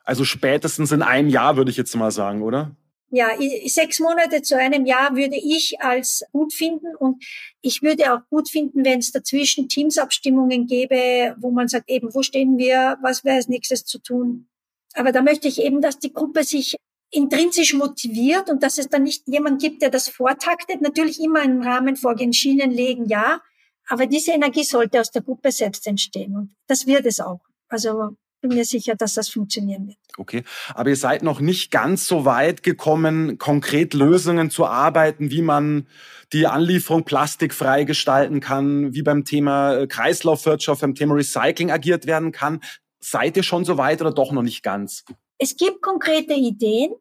[0.04, 2.76] also spätestens in einem Jahr würde ich jetzt mal sagen, oder?
[3.10, 3.28] Ja,
[3.66, 7.24] sechs Monate zu einem Jahr würde ich als gut finden und
[7.62, 12.22] ich würde auch gut finden, wenn es dazwischen Teamsabstimmungen gäbe, wo man sagt, eben, wo
[12.22, 14.48] stehen wir, was wäre als nächstes zu tun.
[14.92, 16.76] Aber da möchte ich eben, dass die Gruppe sich
[17.10, 20.82] intrinsisch motiviert und dass es dann nicht jemand gibt, der das vortaktet.
[20.82, 23.40] Natürlich immer einen Rahmen vorgehen, Schienen legen, ja.
[23.88, 27.40] Aber diese Energie sollte aus der Gruppe selbst entstehen und das wird es auch.
[27.68, 29.98] Also bin mir sicher, dass das funktionieren wird.
[30.16, 35.42] Okay, aber ihr seid noch nicht ganz so weit gekommen, konkret Lösungen zu arbeiten, wie
[35.42, 35.88] man
[36.32, 42.32] die Anlieferung plastikfrei gestalten kann, wie beim Thema äh, Kreislaufwirtschaft, beim Thema Recycling agiert werden
[42.32, 42.60] kann.
[43.00, 45.04] Seid ihr schon so weit oder doch noch nicht ganz?
[45.38, 46.92] Es gibt konkrete Ideen.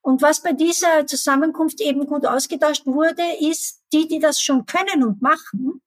[0.00, 5.04] Und was bei dieser Zusammenkunft eben gut ausgetauscht wurde, ist, die, die das schon können
[5.04, 5.80] und machen,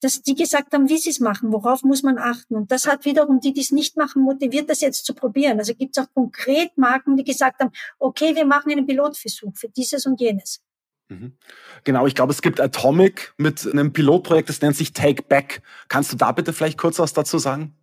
[0.00, 2.54] dass die gesagt haben, wie sie es machen, worauf muss man achten.
[2.54, 5.58] Und das hat wiederum die, die es nicht machen, motiviert, das jetzt zu probieren.
[5.58, 9.68] Also gibt es auch konkret Marken, die gesagt haben, okay, wir machen einen Pilotversuch für
[9.68, 10.60] dieses und jenes.
[11.08, 11.36] Mhm.
[11.84, 15.62] Genau, ich glaube, es gibt Atomic mit einem Pilotprojekt, das nennt sich Take Back.
[15.88, 17.76] Kannst du da bitte vielleicht kurz was dazu sagen?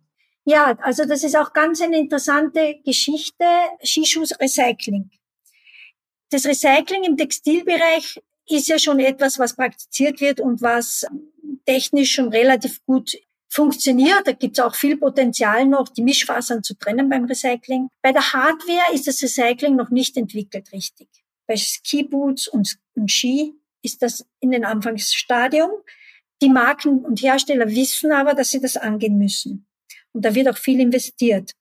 [0.44, 3.44] Ja, also das ist auch ganz eine interessante Geschichte,
[3.82, 5.10] Skischuss Recycling.
[6.30, 11.06] Das Recycling im Textilbereich ist ja schon etwas, was praktiziert wird und was
[11.66, 13.16] technisch schon relativ gut
[13.48, 14.26] funktioniert.
[14.26, 17.88] Da gibt es auch viel Potenzial noch, die Mischfasern zu trennen beim Recycling.
[18.02, 21.08] Bei der Hardware ist das Recycling noch nicht entwickelt richtig.
[21.46, 25.70] Bei Skiboots und, und Ski ist das in den Anfangsstadium.
[26.42, 29.66] Die Marken und Hersteller wissen aber, dass sie das angehen müssen.
[30.12, 31.52] Und da wird auch viel investiert.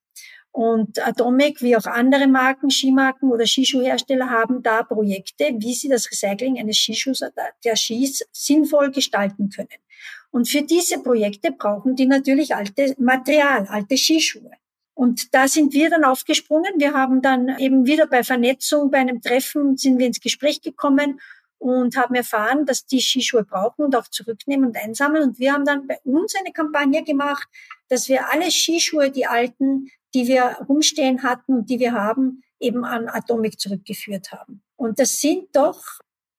[0.53, 6.09] Und Atomic, wie auch andere Marken, Skimarken oder Skischuhhersteller haben da Projekte, wie sie das
[6.11, 7.21] Recycling eines Skischuhs,
[7.65, 9.81] der Skis sinnvoll gestalten können.
[10.29, 14.51] Und für diese Projekte brauchen die natürlich alte Material, alte Skischuhe.
[14.93, 16.73] Und da sind wir dann aufgesprungen.
[16.77, 21.19] Wir haben dann eben wieder bei Vernetzung, bei einem Treffen sind wir ins Gespräch gekommen
[21.57, 25.29] und haben erfahren, dass die Skischuhe brauchen und auch zurücknehmen und einsammeln.
[25.29, 27.47] Und wir haben dann bei uns eine Kampagne gemacht,
[27.89, 32.85] dass wir alle Skischuhe, die alten, die wir rumstehen hatten und die wir haben, eben
[32.85, 34.63] an Atomic zurückgeführt haben.
[34.75, 35.81] Und das sind doch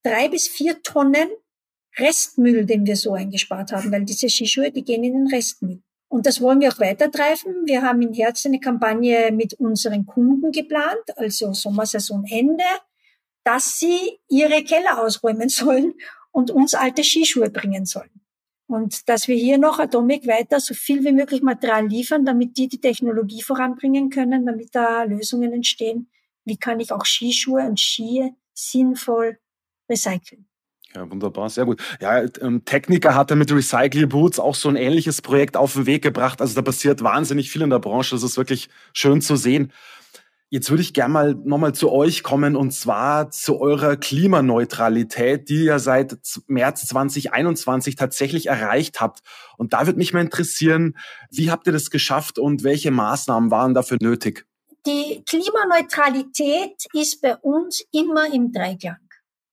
[0.03, 1.29] drei bis vier Tonnen
[1.99, 5.83] Restmüll, den wir so eingespart haben, weil diese Skischuhe, die gehen in den Restmüll.
[6.09, 7.67] Und das wollen wir auch weitertreiben.
[7.67, 12.65] Wir haben in Herz eine Kampagne mit unseren Kunden geplant, also Sommersaisonende,
[13.45, 15.95] dass sie ihre Keller ausräumen sollen
[16.33, 18.24] und uns alte Skischuhe bringen sollen.
[18.75, 22.67] Und dass wir hier noch Atomic weiter so viel wie möglich Material liefern, damit die
[22.67, 26.11] die Technologie voranbringen können, damit da Lösungen entstehen.
[26.45, 29.39] Wie kann ich auch Skischuhe und Ski sinnvoll
[29.89, 30.49] recyceln?
[30.93, 31.81] Ja, wunderbar, sehr gut.
[32.01, 35.87] Ja, ähm, Techniker hat er mit Recycle Boots auch so ein ähnliches Projekt auf den
[35.87, 36.41] Weg gebracht.
[36.41, 38.17] Also da passiert wahnsinnig viel in der Branche.
[38.17, 39.73] Das ist wirklich schön zu sehen.
[40.51, 45.65] Jetzt würde ich gerne mal nochmal zu euch kommen und zwar zu eurer Klimaneutralität, die
[45.65, 49.21] ihr seit März 2021 tatsächlich erreicht habt.
[49.57, 50.97] Und da würde mich mal interessieren,
[51.31, 54.47] wie habt ihr das geschafft und welche Maßnahmen waren dafür nötig?
[54.87, 58.99] Die Klimaneutralität ist bei uns immer im Dreiklang.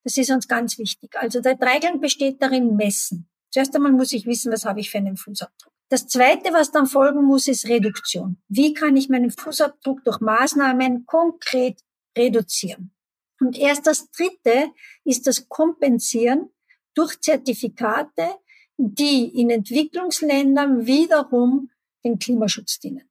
[0.04, 1.16] Das ist uns ganz wichtig.
[1.16, 3.30] Also der Dreiklang besteht darin, messen.
[3.50, 5.71] Zuerst einmal muss ich wissen, was habe ich für einen Fußabdruck.
[5.92, 8.38] Das Zweite, was dann folgen muss, ist Reduktion.
[8.48, 11.82] Wie kann ich meinen Fußabdruck durch Maßnahmen konkret
[12.18, 12.94] reduzieren?
[13.42, 14.72] Und erst das Dritte
[15.04, 16.50] ist das Kompensieren
[16.94, 18.36] durch Zertifikate,
[18.78, 21.70] die in Entwicklungsländern wiederum
[22.06, 23.10] den Klimaschutz dienen.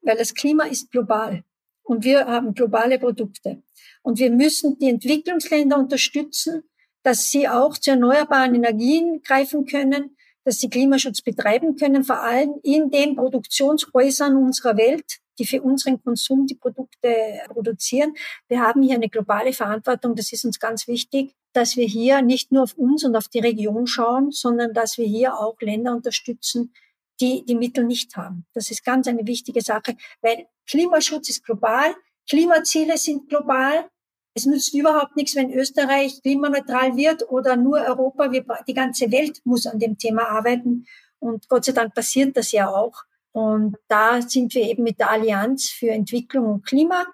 [0.00, 1.44] Weil das Klima ist global
[1.82, 3.62] und wir haben globale Produkte.
[4.00, 6.62] Und wir müssen die Entwicklungsländer unterstützen,
[7.02, 12.54] dass sie auch zu erneuerbaren Energien greifen können, dass sie Klimaschutz betreiben können, vor allem
[12.62, 18.14] in den Produktionshäusern unserer Welt, die für unseren Konsum die Produkte produzieren.
[18.48, 20.14] Wir haben hier eine globale Verantwortung.
[20.14, 23.40] Das ist uns ganz wichtig, dass wir hier nicht nur auf uns und auf die
[23.40, 26.72] Region schauen, sondern dass wir hier auch Länder unterstützen,
[27.20, 28.46] die die Mittel nicht haben.
[28.54, 31.94] Das ist ganz eine wichtige Sache, weil Klimaschutz ist global,
[32.28, 33.88] Klimaziele sind global
[34.34, 38.32] es nützt überhaupt nichts, wenn Österreich klimaneutral wird oder nur Europa.
[38.32, 40.86] Wir, die ganze Welt muss an dem Thema arbeiten.
[41.20, 43.04] Und Gott sei Dank passiert das ja auch.
[43.32, 47.06] Und da sind wir eben mit der Allianz für Entwicklung und Klima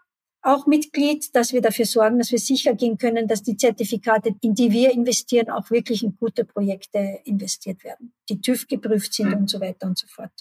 [0.42, 4.54] auch Mitglied, dass wir dafür sorgen, dass wir sicher gehen können, dass die Zertifikate, in
[4.54, 9.50] die wir investieren, auch wirklich in gute Projekte investiert werden, die TÜV geprüft sind und
[9.50, 10.33] so weiter und so fort.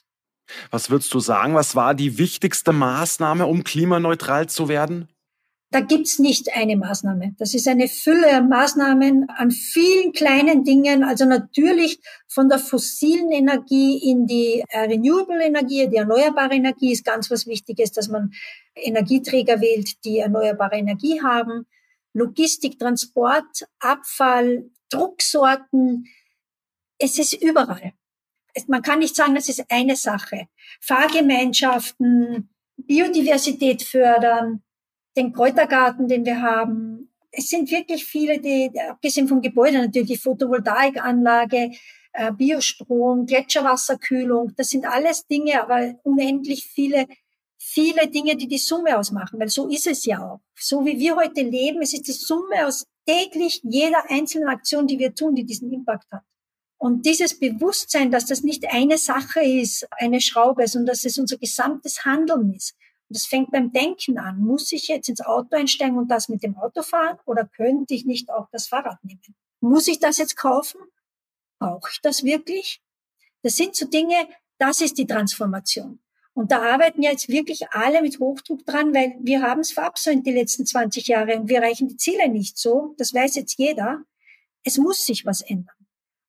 [0.71, 5.09] Was würdest du sagen, was war die wichtigste Maßnahme, um klimaneutral zu werden?
[5.71, 7.36] Da gibt's nicht eine Maßnahme.
[7.38, 11.03] Das ist eine Fülle an Maßnahmen, an vielen kleinen Dingen.
[11.03, 17.05] Also natürlich von der fossilen Energie in die äh, renewable Energie, die erneuerbare Energie ist
[17.05, 18.32] ganz was Wichtiges, dass man
[18.73, 21.67] Energieträger wählt, die erneuerbare Energie haben.
[22.13, 26.08] Logistik, Transport, Abfall, Drucksorten.
[26.97, 27.93] Es ist überall.
[28.65, 30.47] Man kann nicht sagen, das ist eine Sache.
[30.82, 34.63] Fahrgemeinschaften, Biodiversität fördern,
[35.15, 37.11] den Kräutergarten, den wir haben.
[37.31, 41.71] Es sind wirklich viele, die, abgesehen vom Gebäude natürlich, die Photovoltaikanlage,
[42.13, 47.07] äh, Biostrom, Gletscherwasserkühlung, das sind alles Dinge, aber unendlich viele,
[47.57, 50.39] viele Dinge, die die Summe ausmachen, weil so ist es ja auch.
[50.55, 54.99] So wie wir heute leben, es ist die Summe aus täglich jeder einzelnen Aktion, die
[54.99, 56.23] wir tun, die diesen Impact hat.
[56.77, 61.37] Und dieses Bewusstsein, dass das nicht eine Sache ist, eine Schraube, sondern dass es unser
[61.37, 62.73] gesamtes Handeln ist.
[63.09, 64.39] Das fängt beim Denken an.
[64.39, 68.05] Muss ich jetzt ins Auto einsteigen und das mit dem Auto fahren oder könnte ich
[68.05, 69.21] nicht auch das Fahrrad nehmen?
[69.62, 70.79] Muss ich das jetzt kaufen?
[71.60, 72.81] Brauche ich das wirklich?
[73.41, 74.27] Das sind so Dinge,
[74.60, 75.99] das ist die Transformation.
[76.33, 80.31] Und da arbeiten jetzt wirklich alle mit Hochdruck dran, weil wir haben es verabsäumt die
[80.31, 82.95] letzten 20 Jahre und wir erreichen die Ziele nicht so.
[82.97, 84.03] Das weiß jetzt jeder.
[84.63, 85.75] Es muss sich was ändern.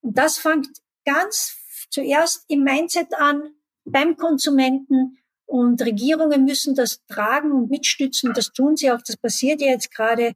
[0.00, 0.68] Und das fängt
[1.04, 1.56] ganz
[1.90, 3.54] zuerst im Mindset an,
[3.84, 5.18] beim Konsumenten,
[5.50, 8.32] und Regierungen müssen das tragen und mitstützen.
[8.32, 9.00] Das tun sie auch.
[9.04, 10.34] Das passiert ja jetzt gerade.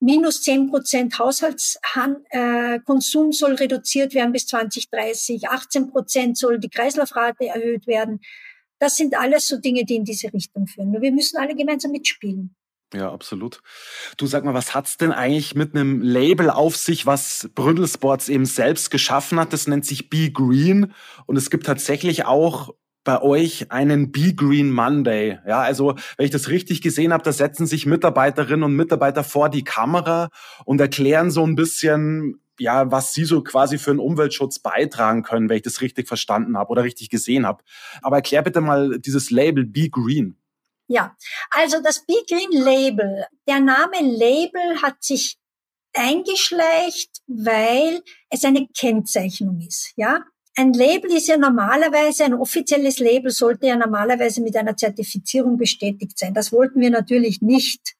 [0.00, 5.48] Minus zehn Prozent Haushaltskonsum soll reduziert werden bis 2030.
[5.48, 8.20] 18 Prozent soll die Kreislaufrate erhöht werden.
[8.80, 11.00] Das sind alles so Dinge, die in diese Richtung führen.
[11.00, 12.56] Wir müssen alle gemeinsam mitspielen.
[12.94, 13.60] Ja, absolut.
[14.16, 18.28] Du sag mal, was hat's denn eigentlich mit einem Label auf sich, was Bründel Sports
[18.28, 19.52] eben selbst geschaffen hat?
[19.52, 20.92] Das nennt sich Be Green
[21.26, 22.74] und es gibt tatsächlich auch
[23.04, 25.38] bei euch einen Be Green Monday.
[25.46, 29.48] Ja, also wenn ich das richtig gesehen habe, da setzen sich Mitarbeiterinnen und Mitarbeiter vor
[29.48, 30.30] die Kamera
[30.64, 35.48] und erklären so ein bisschen, ja, was sie so quasi für einen Umweltschutz beitragen können,
[35.48, 37.64] wenn ich das richtig verstanden habe oder richtig gesehen habe.
[38.02, 40.36] Aber erklär bitte mal dieses Label Be Green.
[40.88, 41.16] Ja,
[41.50, 45.38] also das Be Green Label, der Name Label hat sich
[45.94, 50.20] eingeschleicht, weil es eine Kennzeichnung ist, ja.
[50.54, 56.18] Ein Label ist ja normalerweise, ein offizielles Label sollte ja normalerweise mit einer Zertifizierung bestätigt
[56.18, 56.34] sein.
[56.34, 57.94] Das wollten wir natürlich nicht.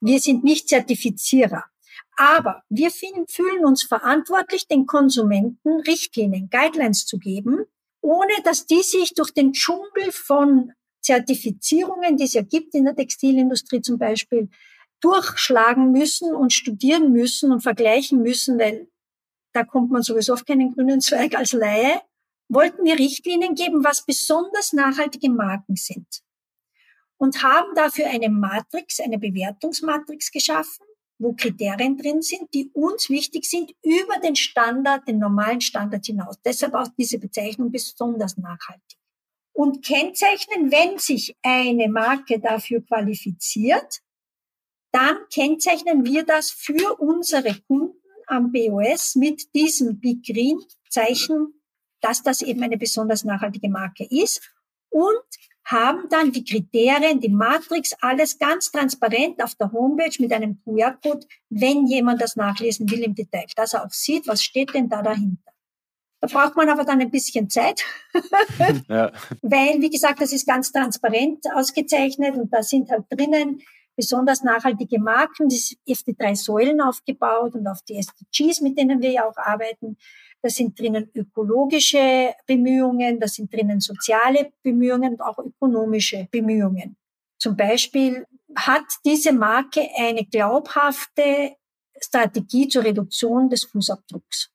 [0.00, 1.64] Wir sind nicht Zertifizierer.
[2.16, 7.64] Aber wir fühlen uns verantwortlich, den Konsumenten Richtlinien, Guidelines zu geben,
[8.00, 12.96] ohne dass die sich durch den Dschungel von Zertifizierungen, die es ja gibt in der
[12.96, 14.48] Textilindustrie zum Beispiel,
[15.00, 18.88] durchschlagen müssen und studieren müssen und vergleichen müssen, weil
[19.58, 22.00] da kommt man sowieso auf keinen grünen Zweig als Laie,
[22.48, 26.22] wollten wir Richtlinien geben, was besonders nachhaltige Marken sind.
[27.16, 30.86] Und haben dafür eine Matrix, eine Bewertungsmatrix geschaffen,
[31.18, 36.40] wo Kriterien drin sind, die uns wichtig sind über den Standard, den normalen Standard hinaus.
[36.44, 38.98] Deshalb auch diese Bezeichnung besonders nachhaltig.
[39.52, 44.02] Und kennzeichnen, wenn sich eine Marke dafür qualifiziert,
[44.92, 47.98] dann kennzeichnen wir das für unsere Kunden
[48.28, 50.58] am BOS mit diesem Big Green
[50.88, 51.54] Zeichen,
[52.00, 54.40] dass das eben eine besonders nachhaltige Marke ist
[54.90, 55.24] und
[55.64, 61.26] haben dann die Kriterien, die Matrix, alles ganz transparent auf der Homepage mit einem QR-Code,
[61.50, 65.02] wenn jemand das nachlesen will im Detail, dass er auch sieht, was steht denn da
[65.02, 65.52] dahinter.
[66.20, 67.84] Da braucht man aber dann ein bisschen Zeit,
[68.88, 69.12] ja.
[69.42, 73.60] weil, wie gesagt, das ist ganz transparent ausgezeichnet und da sind halt drinnen
[73.98, 78.78] besonders nachhaltige Marken, das ist auf die drei Säulen aufgebaut und auf die SDGs, mit
[78.78, 79.96] denen wir ja auch arbeiten.
[80.40, 86.96] Da sind drinnen ökologische Bemühungen, da sind drinnen soziale Bemühungen und auch ökonomische Bemühungen.
[87.40, 88.24] Zum Beispiel
[88.54, 91.56] hat diese Marke eine glaubhafte
[92.00, 94.52] Strategie zur Reduktion des Fußabdrucks.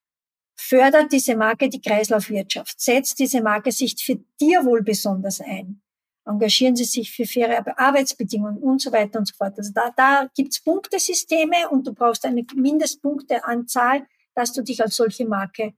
[0.55, 2.79] Fördert diese Marke die Kreislaufwirtschaft?
[2.79, 5.82] Setzt diese Marke sich für Tierwohl besonders ein?
[6.25, 9.57] Engagieren sie sich für faire Arbeitsbedingungen und so weiter und so fort.
[9.57, 14.05] Also da, da gibt's Punktesysteme und du brauchst eine Mindestpunkteanzahl,
[14.35, 15.73] dass du dich als solche Marke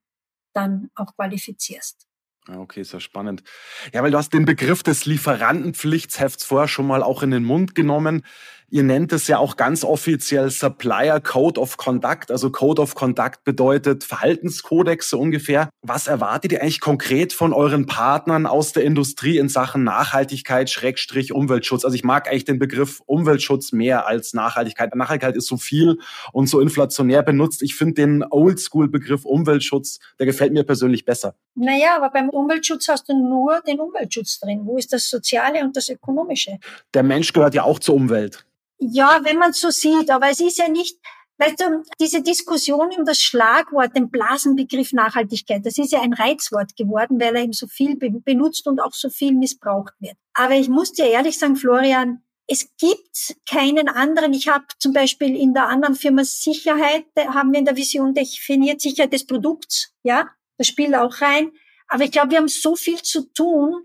[0.54, 2.08] dann auch qualifizierst.
[2.48, 3.44] Okay, sehr spannend.
[3.92, 7.74] Ja, weil du hast den Begriff des Lieferantenpflichtshefts vorher schon mal auch in den Mund
[7.74, 8.24] genommen.
[8.70, 12.32] Ihr nennt es ja auch ganz offiziell Supplier Code of Conduct.
[12.32, 15.70] Also Code of Conduct bedeutet Verhaltenskodex so ungefähr.
[15.82, 21.32] Was erwartet ihr eigentlich konkret von euren Partnern aus der Industrie in Sachen Nachhaltigkeit, Schrägstrich,
[21.32, 21.86] Umweltschutz?
[21.86, 24.96] Also ich mag eigentlich den Begriff Umweltschutz mehr als Nachhaltigkeit.
[24.96, 26.00] Nachhaltigkeit ist so viel
[26.34, 27.62] und so inflationär benutzt.
[27.62, 31.36] Ich finde den Oldschool-Begriff Umweltschutz, der gefällt mir persönlich besser.
[31.54, 34.62] Naja, aber beim Umweltschutz hast du nur den Umweltschutz drin.
[34.64, 36.58] Wo ist das Soziale und das Ökonomische?
[36.94, 38.46] Der Mensch gehört ja auch zur Umwelt.
[38.80, 40.98] Ja, wenn man so sieht, aber es ist ja nicht,
[41.38, 46.76] weißt du, diese Diskussion um das Schlagwort, den Blasenbegriff Nachhaltigkeit, das ist ja ein Reizwort
[46.76, 50.18] geworden, weil er eben so viel benutzt und auch so viel missbraucht wird.
[50.34, 54.34] Aber ich muss dir ehrlich sagen, Florian, es gibt keinen anderen.
[54.34, 58.82] Ich habe zum Beispiel in der anderen Firma Sicherheit, haben wir in der Vision definiert
[58.82, 61.52] Sicherheit des Produkts, ja, das spielt auch rein.
[61.88, 63.84] Aber ich glaube, wir haben so viel zu tun,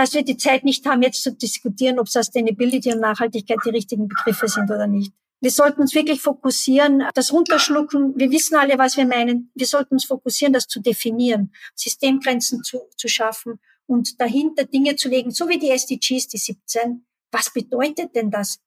[0.00, 4.08] dass wir die Zeit nicht haben, jetzt zu diskutieren, ob Sustainability und Nachhaltigkeit die richtigen
[4.08, 5.12] Begriffe sind oder nicht.
[5.42, 8.14] Wir sollten uns wirklich fokussieren, das runterschlucken.
[8.16, 9.50] Wir wissen alle, was wir meinen.
[9.54, 15.10] Wir sollten uns fokussieren, das zu definieren, Systemgrenzen zu, zu schaffen und dahinter Dinge zu
[15.10, 17.04] legen, so wie die SDGs, die 17.
[17.30, 18.58] Was bedeutet denn das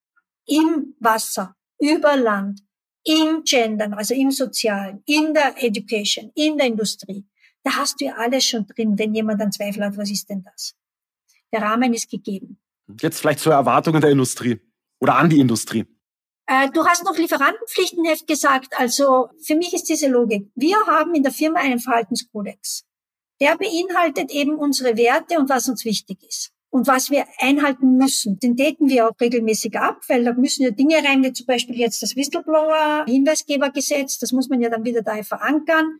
[0.45, 2.59] im Wasser, über Land,
[3.05, 7.25] im Gendern, also im Sozialen, in der Education, in der Industrie?
[7.63, 10.43] Da hast du ja alles schon drin, wenn jemand einen Zweifel hat, was ist denn
[10.43, 10.75] das?
[11.53, 12.59] Der Rahmen ist gegeben.
[12.99, 14.59] Jetzt vielleicht zur Erwartungen der Industrie
[14.99, 15.85] oder an die Industrie.
[16.47, 18.73] Äh, du hast noch Lieferantenpflichtenheft gesagt.
[18.77, 20.49] Also für mich ist diese Logik.
[20.55, 22.83] Wir haben in der Firma einen Verhaltenskodex.
[23.39, 28.39] Der beinhaltet eben unsere Werte und was uns wichtig ist und was wir einhalten müssen.
[28.39, 31.77] Den daten wir auch regelmäßig ab, weil da müssen ja Dinge rein, wie zum Beispiel
[31.77, 35.99] jetzt das Whistleblower-Hinweisgebergesetz, das muss man ja dann wieder da verankern,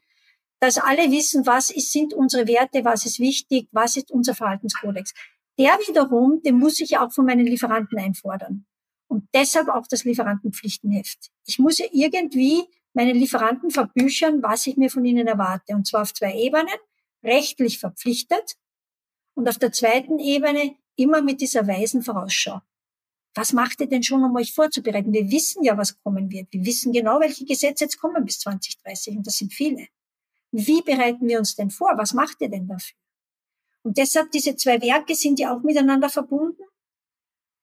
[0.59, 5.13] dass alle wissen, was ist, sind unsere Werte, was ist wichtig, was ist unser Verhaltenskodex.
[5.59, 8.65] Der wiederum, den muss ich auch von meinen Lieferanten einfordern.
[9.07, 11.29] Und deshalb auch das Lieferantenpflichtenheft.
[11.45, 15.73] Ich muss ja irgendwie meinen Lieferanten verbüchern, was ich mir von ihnen erwarte.
[15.73, 16.73] Und zwar auf zwei Ebenen.
[17.23, 18.57] Rechtlich verpflichtet
[19.35, 22.61] und auf der zweiten Ebene immer mit dieser weisen Vorausschau.
[23.35, 25.11] Was macht ihr denn schon, um euch vorzubereiten?
[25.11, 26.51] Wir wissen ja, was kommen wird.
[26.51, 29.87] Wir wissen genau, welche Gesetze jetzt kommen bis 2030 und das sind viele.
[30.51, 31.93] Wie bereiten wir uns denn vor?
[31.97, 32.95] Was macht ihr denn dafür?
[33.83, 36.63] Und deshalb diese zwei Werke sind ja auch miteinander verbunden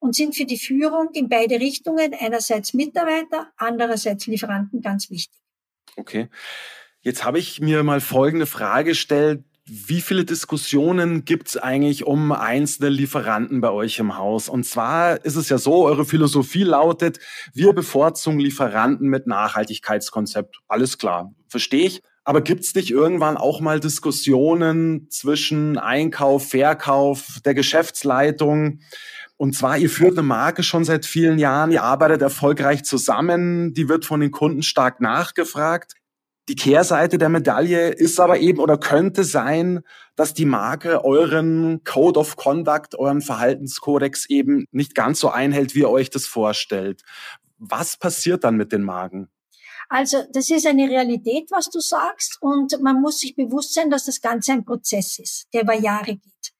[0.00, 5.38] und sind für die Führung in beide Richtungen, einerseits Mitarbeiter, andererseits Lieferanten, ganz wichtig.
[5.96, 6.28] Okay.
[7.02, 9.44] Jetzt habe ich mir mal folgende Frage gestellt.
[9.64, 14.48] Wie viele Diskussionen gibt es eigentlich um einzelne Lieferanten bei euch im Haus?
[14.48, 17.20] Und zwar ist es ja so, eure Philosophie lautet,
[17.54, 20.58] wir bevorzugen Lieferanten mit Nachhaltigkeitskonzept.
[20.66, 22.02] Alles klar, verstehe ich.
[22.24, 28.80] Aber gibt es nicht irgendwann auch mal Diskussionen zwischen Einkauf, Verkauf, der Geschäftsleitung?
[29.36, 33.88] Und zwar, ihr führt eine Marke schon seit vielen Jahren, ihr arbeitet erfolgreich zusammen, die
[33.88, 35.94] wird von den Kunden stark nachgefragt.
[36.50, 39.80] Die Kehrseite der Medaille ist aber eben oder könnte sein,
[40.16, 45.80] dass die Marke euren Code of Conduct, euren Verhaltenskodex eben nicht ganz so einhält, wie
[45.80, 47.02] ihr euch das vorstellt.
[47.56, 49.28] Was passiert dann mit den Marken?
[49.93, 54.05] Also das ist eine Realität, was du sagst, und man muss sich bewusst sein, dass
[54.05, 56.53] das Ganze ein Prozess ist, der über Jahre geht.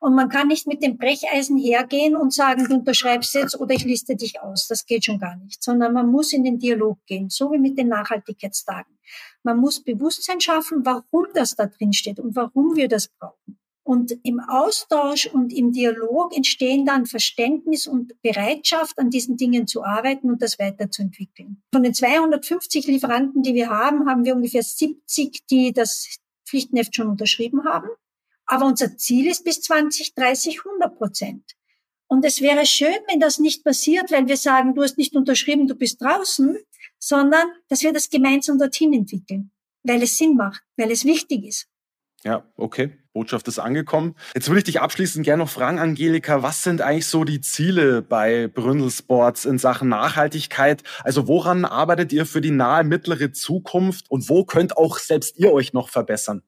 [0.00, 3.86] Und man kann nicht mit dem Brecheisen hergehen und sagen, du unterschreibst jetzt oder ich
[3.86, 4.66] liste dich aus.
[4.68, 7.78] Das geht schon gar nicht, sondern man muss in den Dialog gehen, so wie mit
[7.78, 8.98] den Nachhaltigkeitstagen.
[9.42, 13.58] Man muss Bewusstsein schaffen, warum das da drin steht und warum wir das brauchen.
[13.86, 19.84] Und im Austausch und im Dialog entstehen dann Verständnis und Bereitschaft, an diesen Dingen zu
[19.84, 21.62] arbeiten und das weiterzuentwickeln.
[21.70, 26.16] Von den 250 Lieferanten, die wir haben, haben wir ungefähr 70, die das
[26.46, 27.88] Pflichtenheft schon unterschrieben haben.
[28.46, 31.52] Aber unser Ziel ist bis 2030 100 Prozent.
[32.06, 35.66] Und es wäre schön, wenn das nicht passiert, weil wir sagen, du hast nicht unterschrieben,
[35.66, 36.56] du bist draußen,
[36.98, 39.50] sondern dass wir das gemeinsam dorthin entwickeln,
[39.82, 41.68] weil es Sinn macht, weil es wichtig ist.
[42.22, 42.98] Ja, okay.
[43.14, 44.16] Botschaft ist angekommen.
[44.34, 48.02] Jetzt würde ich dich abschließend gerne noch fragen, Angelika, was sind eigentlich so die Ziele
[48.02, 50.82] bei Bründel Sports in Sachen Nachhaltigkeit?
[51.04, 55.52] Also woran arbeitet ihr für die nahe mittlere Zukunft und wo könnt auch selbst ihr
[55.52, 56.42] euch noch verbessern?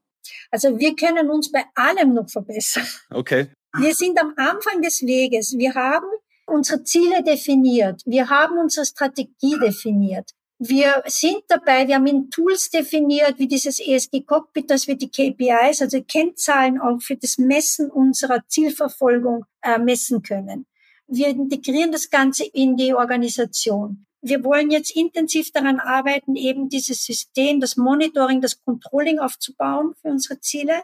[0.51, 2.87] Also wir können uns bei allem noch verbessern.
[3.11, 3.49] Okay.
[3.79, 5.55] Wir sind am Anfang des Weges.
[5.57, 6.07] Wir haben
[6.47, 8.03] unsere Ziele definiert.
[8.07, 10.31] Wir haben unsere Strategie definiert.
[10.59, 15.11] Wir sind dabei, wir haben in Tools definiert, wie dieses ESG Cockpit, dass wir die
[15.11, 20.67] KPIs, also Kennzahlen auch für das Messen unserer Zielverfolgung äh, messen können.
[21.07, 27.05] Wir integrieren das Ganze in die Organisation wir wollen jetzt intensiv daran arbeiten, eben dieses
[27.05, 30.83] System, das Monitoring, das Controlling aufzubauen für unsere Ziele.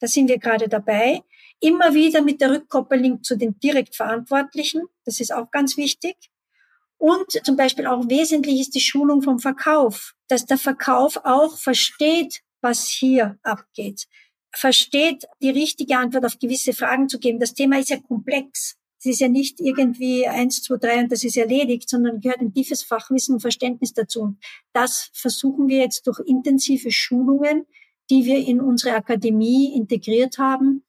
[0.00, 1.22] Da sind wir gerade dabei.
[1.60, 4.82] Immer wieder mit der Rückkoppelung zu den direkt Verantwortlichen.
[5.04, 6.16] Das ist auch ganz wichtig.
[6.98, 12.42] Und zum Beispiel auch wesentlich ist die Schulung vom Verkauf, dass der Verkauf auch versteht,
[12.60, 14.06] was hier abgeht,
[14.52, 17.40] versteht, die richtige Antwort auf gewisse Fragen zu geben.
[17.40, 18.76] Das Thema ist ja komplex.
[18.98, 22.54] Es ist ja nicht irgendwie eins, zwei, drei und das ist erledigt, sondern gehört ein
[22.54, 24.36] tiefes Fachwissen und Verständnis dazu.
[24.72, 27.66] Das versuchen wir jetzt durch intensive Schulungen,
[28.08, 30.84] die wir in unsere Akademie integriert haben,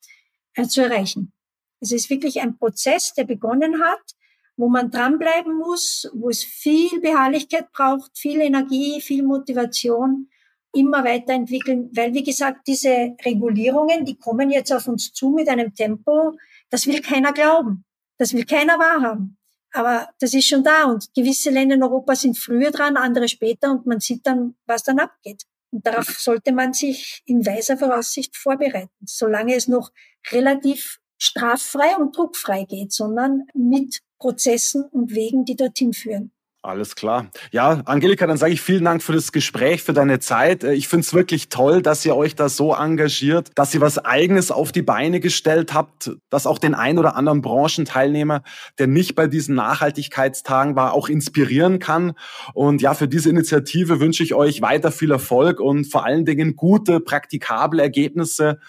[0.54, 1.34] äh, zu erreichen.
[1.82, 4.15] Es ist wirklich ein Prozess, der begonnen hat,
[4.58, 10.30] wo man dranbleiben muss, wo es viel Beharrlichkeit braucht, viel Energie, viel Motivation,
[10.74, 15.74] immer weiterentwickeln, weil wie gesagt, diese Regulierungen, die kommen jetzt auf uns zu mit einem
[15.74, 16.38] Tempo,
[16.70, 17.86] das will keiner glauben.
[18.18, 19.38] Das will keiner wahrhaben.
[19.74, 23.72] Aber das ist schon da und gewisse Länder in Europa sind früher dran, andere später
[23.72, 25.44] und man sieht dann, was dann abgeht.
[25.72, 29.92] Und darauf sollte man sich in weiser Voraussicht vorbereiten, solange es noch
[30.32, 36.32] relativ straffrei und druckfrei geht, sondern mit Prozessen und Wegen, die dorthin führen.
[36.66, 37.28] Alles klar.
[37.52, 40.64] Ja, Angelika, dann sage ich vielen Dank für das Gespräch, für deine Zeit.
[40.64, 44.00] Äh, ich finde es wirklich toll, dass ihr euch da so engagiert, dass ihr was
[44.00, 48.42] Eigenes auf die Beine gestellt habt, dass auch den ein oder anderen Branchenteilnehmer,
[48.80, 52.14] der nicht bei diesen Nachhaltigkeitstagen war, auch inspirieren kann.
[52.56, 56.56] Und ja, für diese Initiative wünsche ich euch weiter viel Erfolg und vor allen Dingen
[56.56, 58.60] gute, praktikable Ergebnisse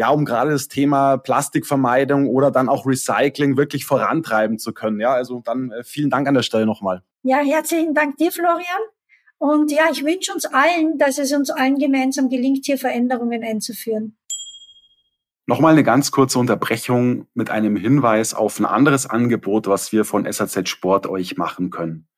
[0.00, 4.98] ja, um gerade das Thema Plastikvermeidung oder dann auch Recycling wirklich vorantreiben zu können.
[4.98, 7.02] Ja, also dann äh, vielen Dank an der Stelle nochmal.
[7.22, 8.80] Ja, herzlichen Dank dir, Florian.
[9.36, 14.16] Und ja, ich wünsche uns allen, dass es uns allen gemeinsam gelingt, hier Veränderungen einzuführen.
[15.44, 20.24] Nochmal eine ganz kurze Unterbrechung mit einem Hinweis auf ein anderes Angebot, was wir von
[20.24, 22.08] SAZ Sport euch machen können.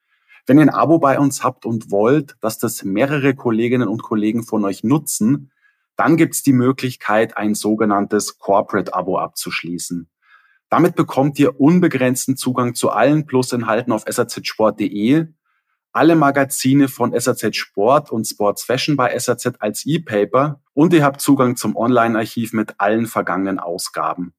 [0.47, 4.45] Wenn ihr ein Abo bei uns habt und wollt, dass das mehrere Kolleginnen und Kollegen
[4.45, 5.51] von euch nutzen,
[5.97, 10.09] dann gibt es die Möglichkeit, ein sogenanntes Corporate-Abo abzuschließen.
[10.69, 15.27] Damit bekommt ihr unbegrenzten Zugang zu allen Plusinhalten auf sazsport.de,
[15.93, 21.21] alle Magazine von SAZ Sport und Sports Fashion bei SAZ als E-Paper und ihr habt
[21.21, 24.33] Zugang zum Online-Archiv mit allen vergangenen Ausgaben.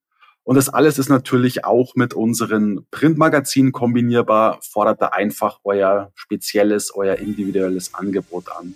[0.44, 6.94] Und das alles ist natürlich auch mit unseren Printmagazinen kombinierbar, fordert da einfach euer spezielles,
[6.94, 8.76] euer individuelles Angebot an.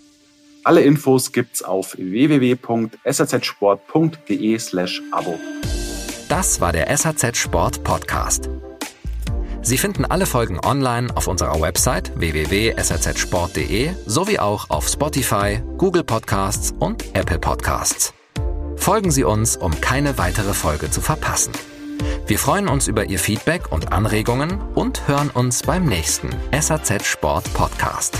[0.67, 5.39] Alle Infos gibt's auf www.sazsport.de slash Abo.
[6.27, 8.49] Das war der SAZ Sport Podcast.
[9.61, 16.73] Sie finden alle Folgen online auf unserer Website www.sazsport.de sowie auch auf Spotify, Google Podcasts
[16.77, 18.13] und Apple Podcasts.
[18.75, 21.53] Folgen Sie uns, um keine weitere Folge zu verpassen.
[22.25, 27.53] Wir freuen uns über Ihr Feedback und Anregungen und hören uns beim nächsten SAZ Sport
[27.53, 28.17] Podcast.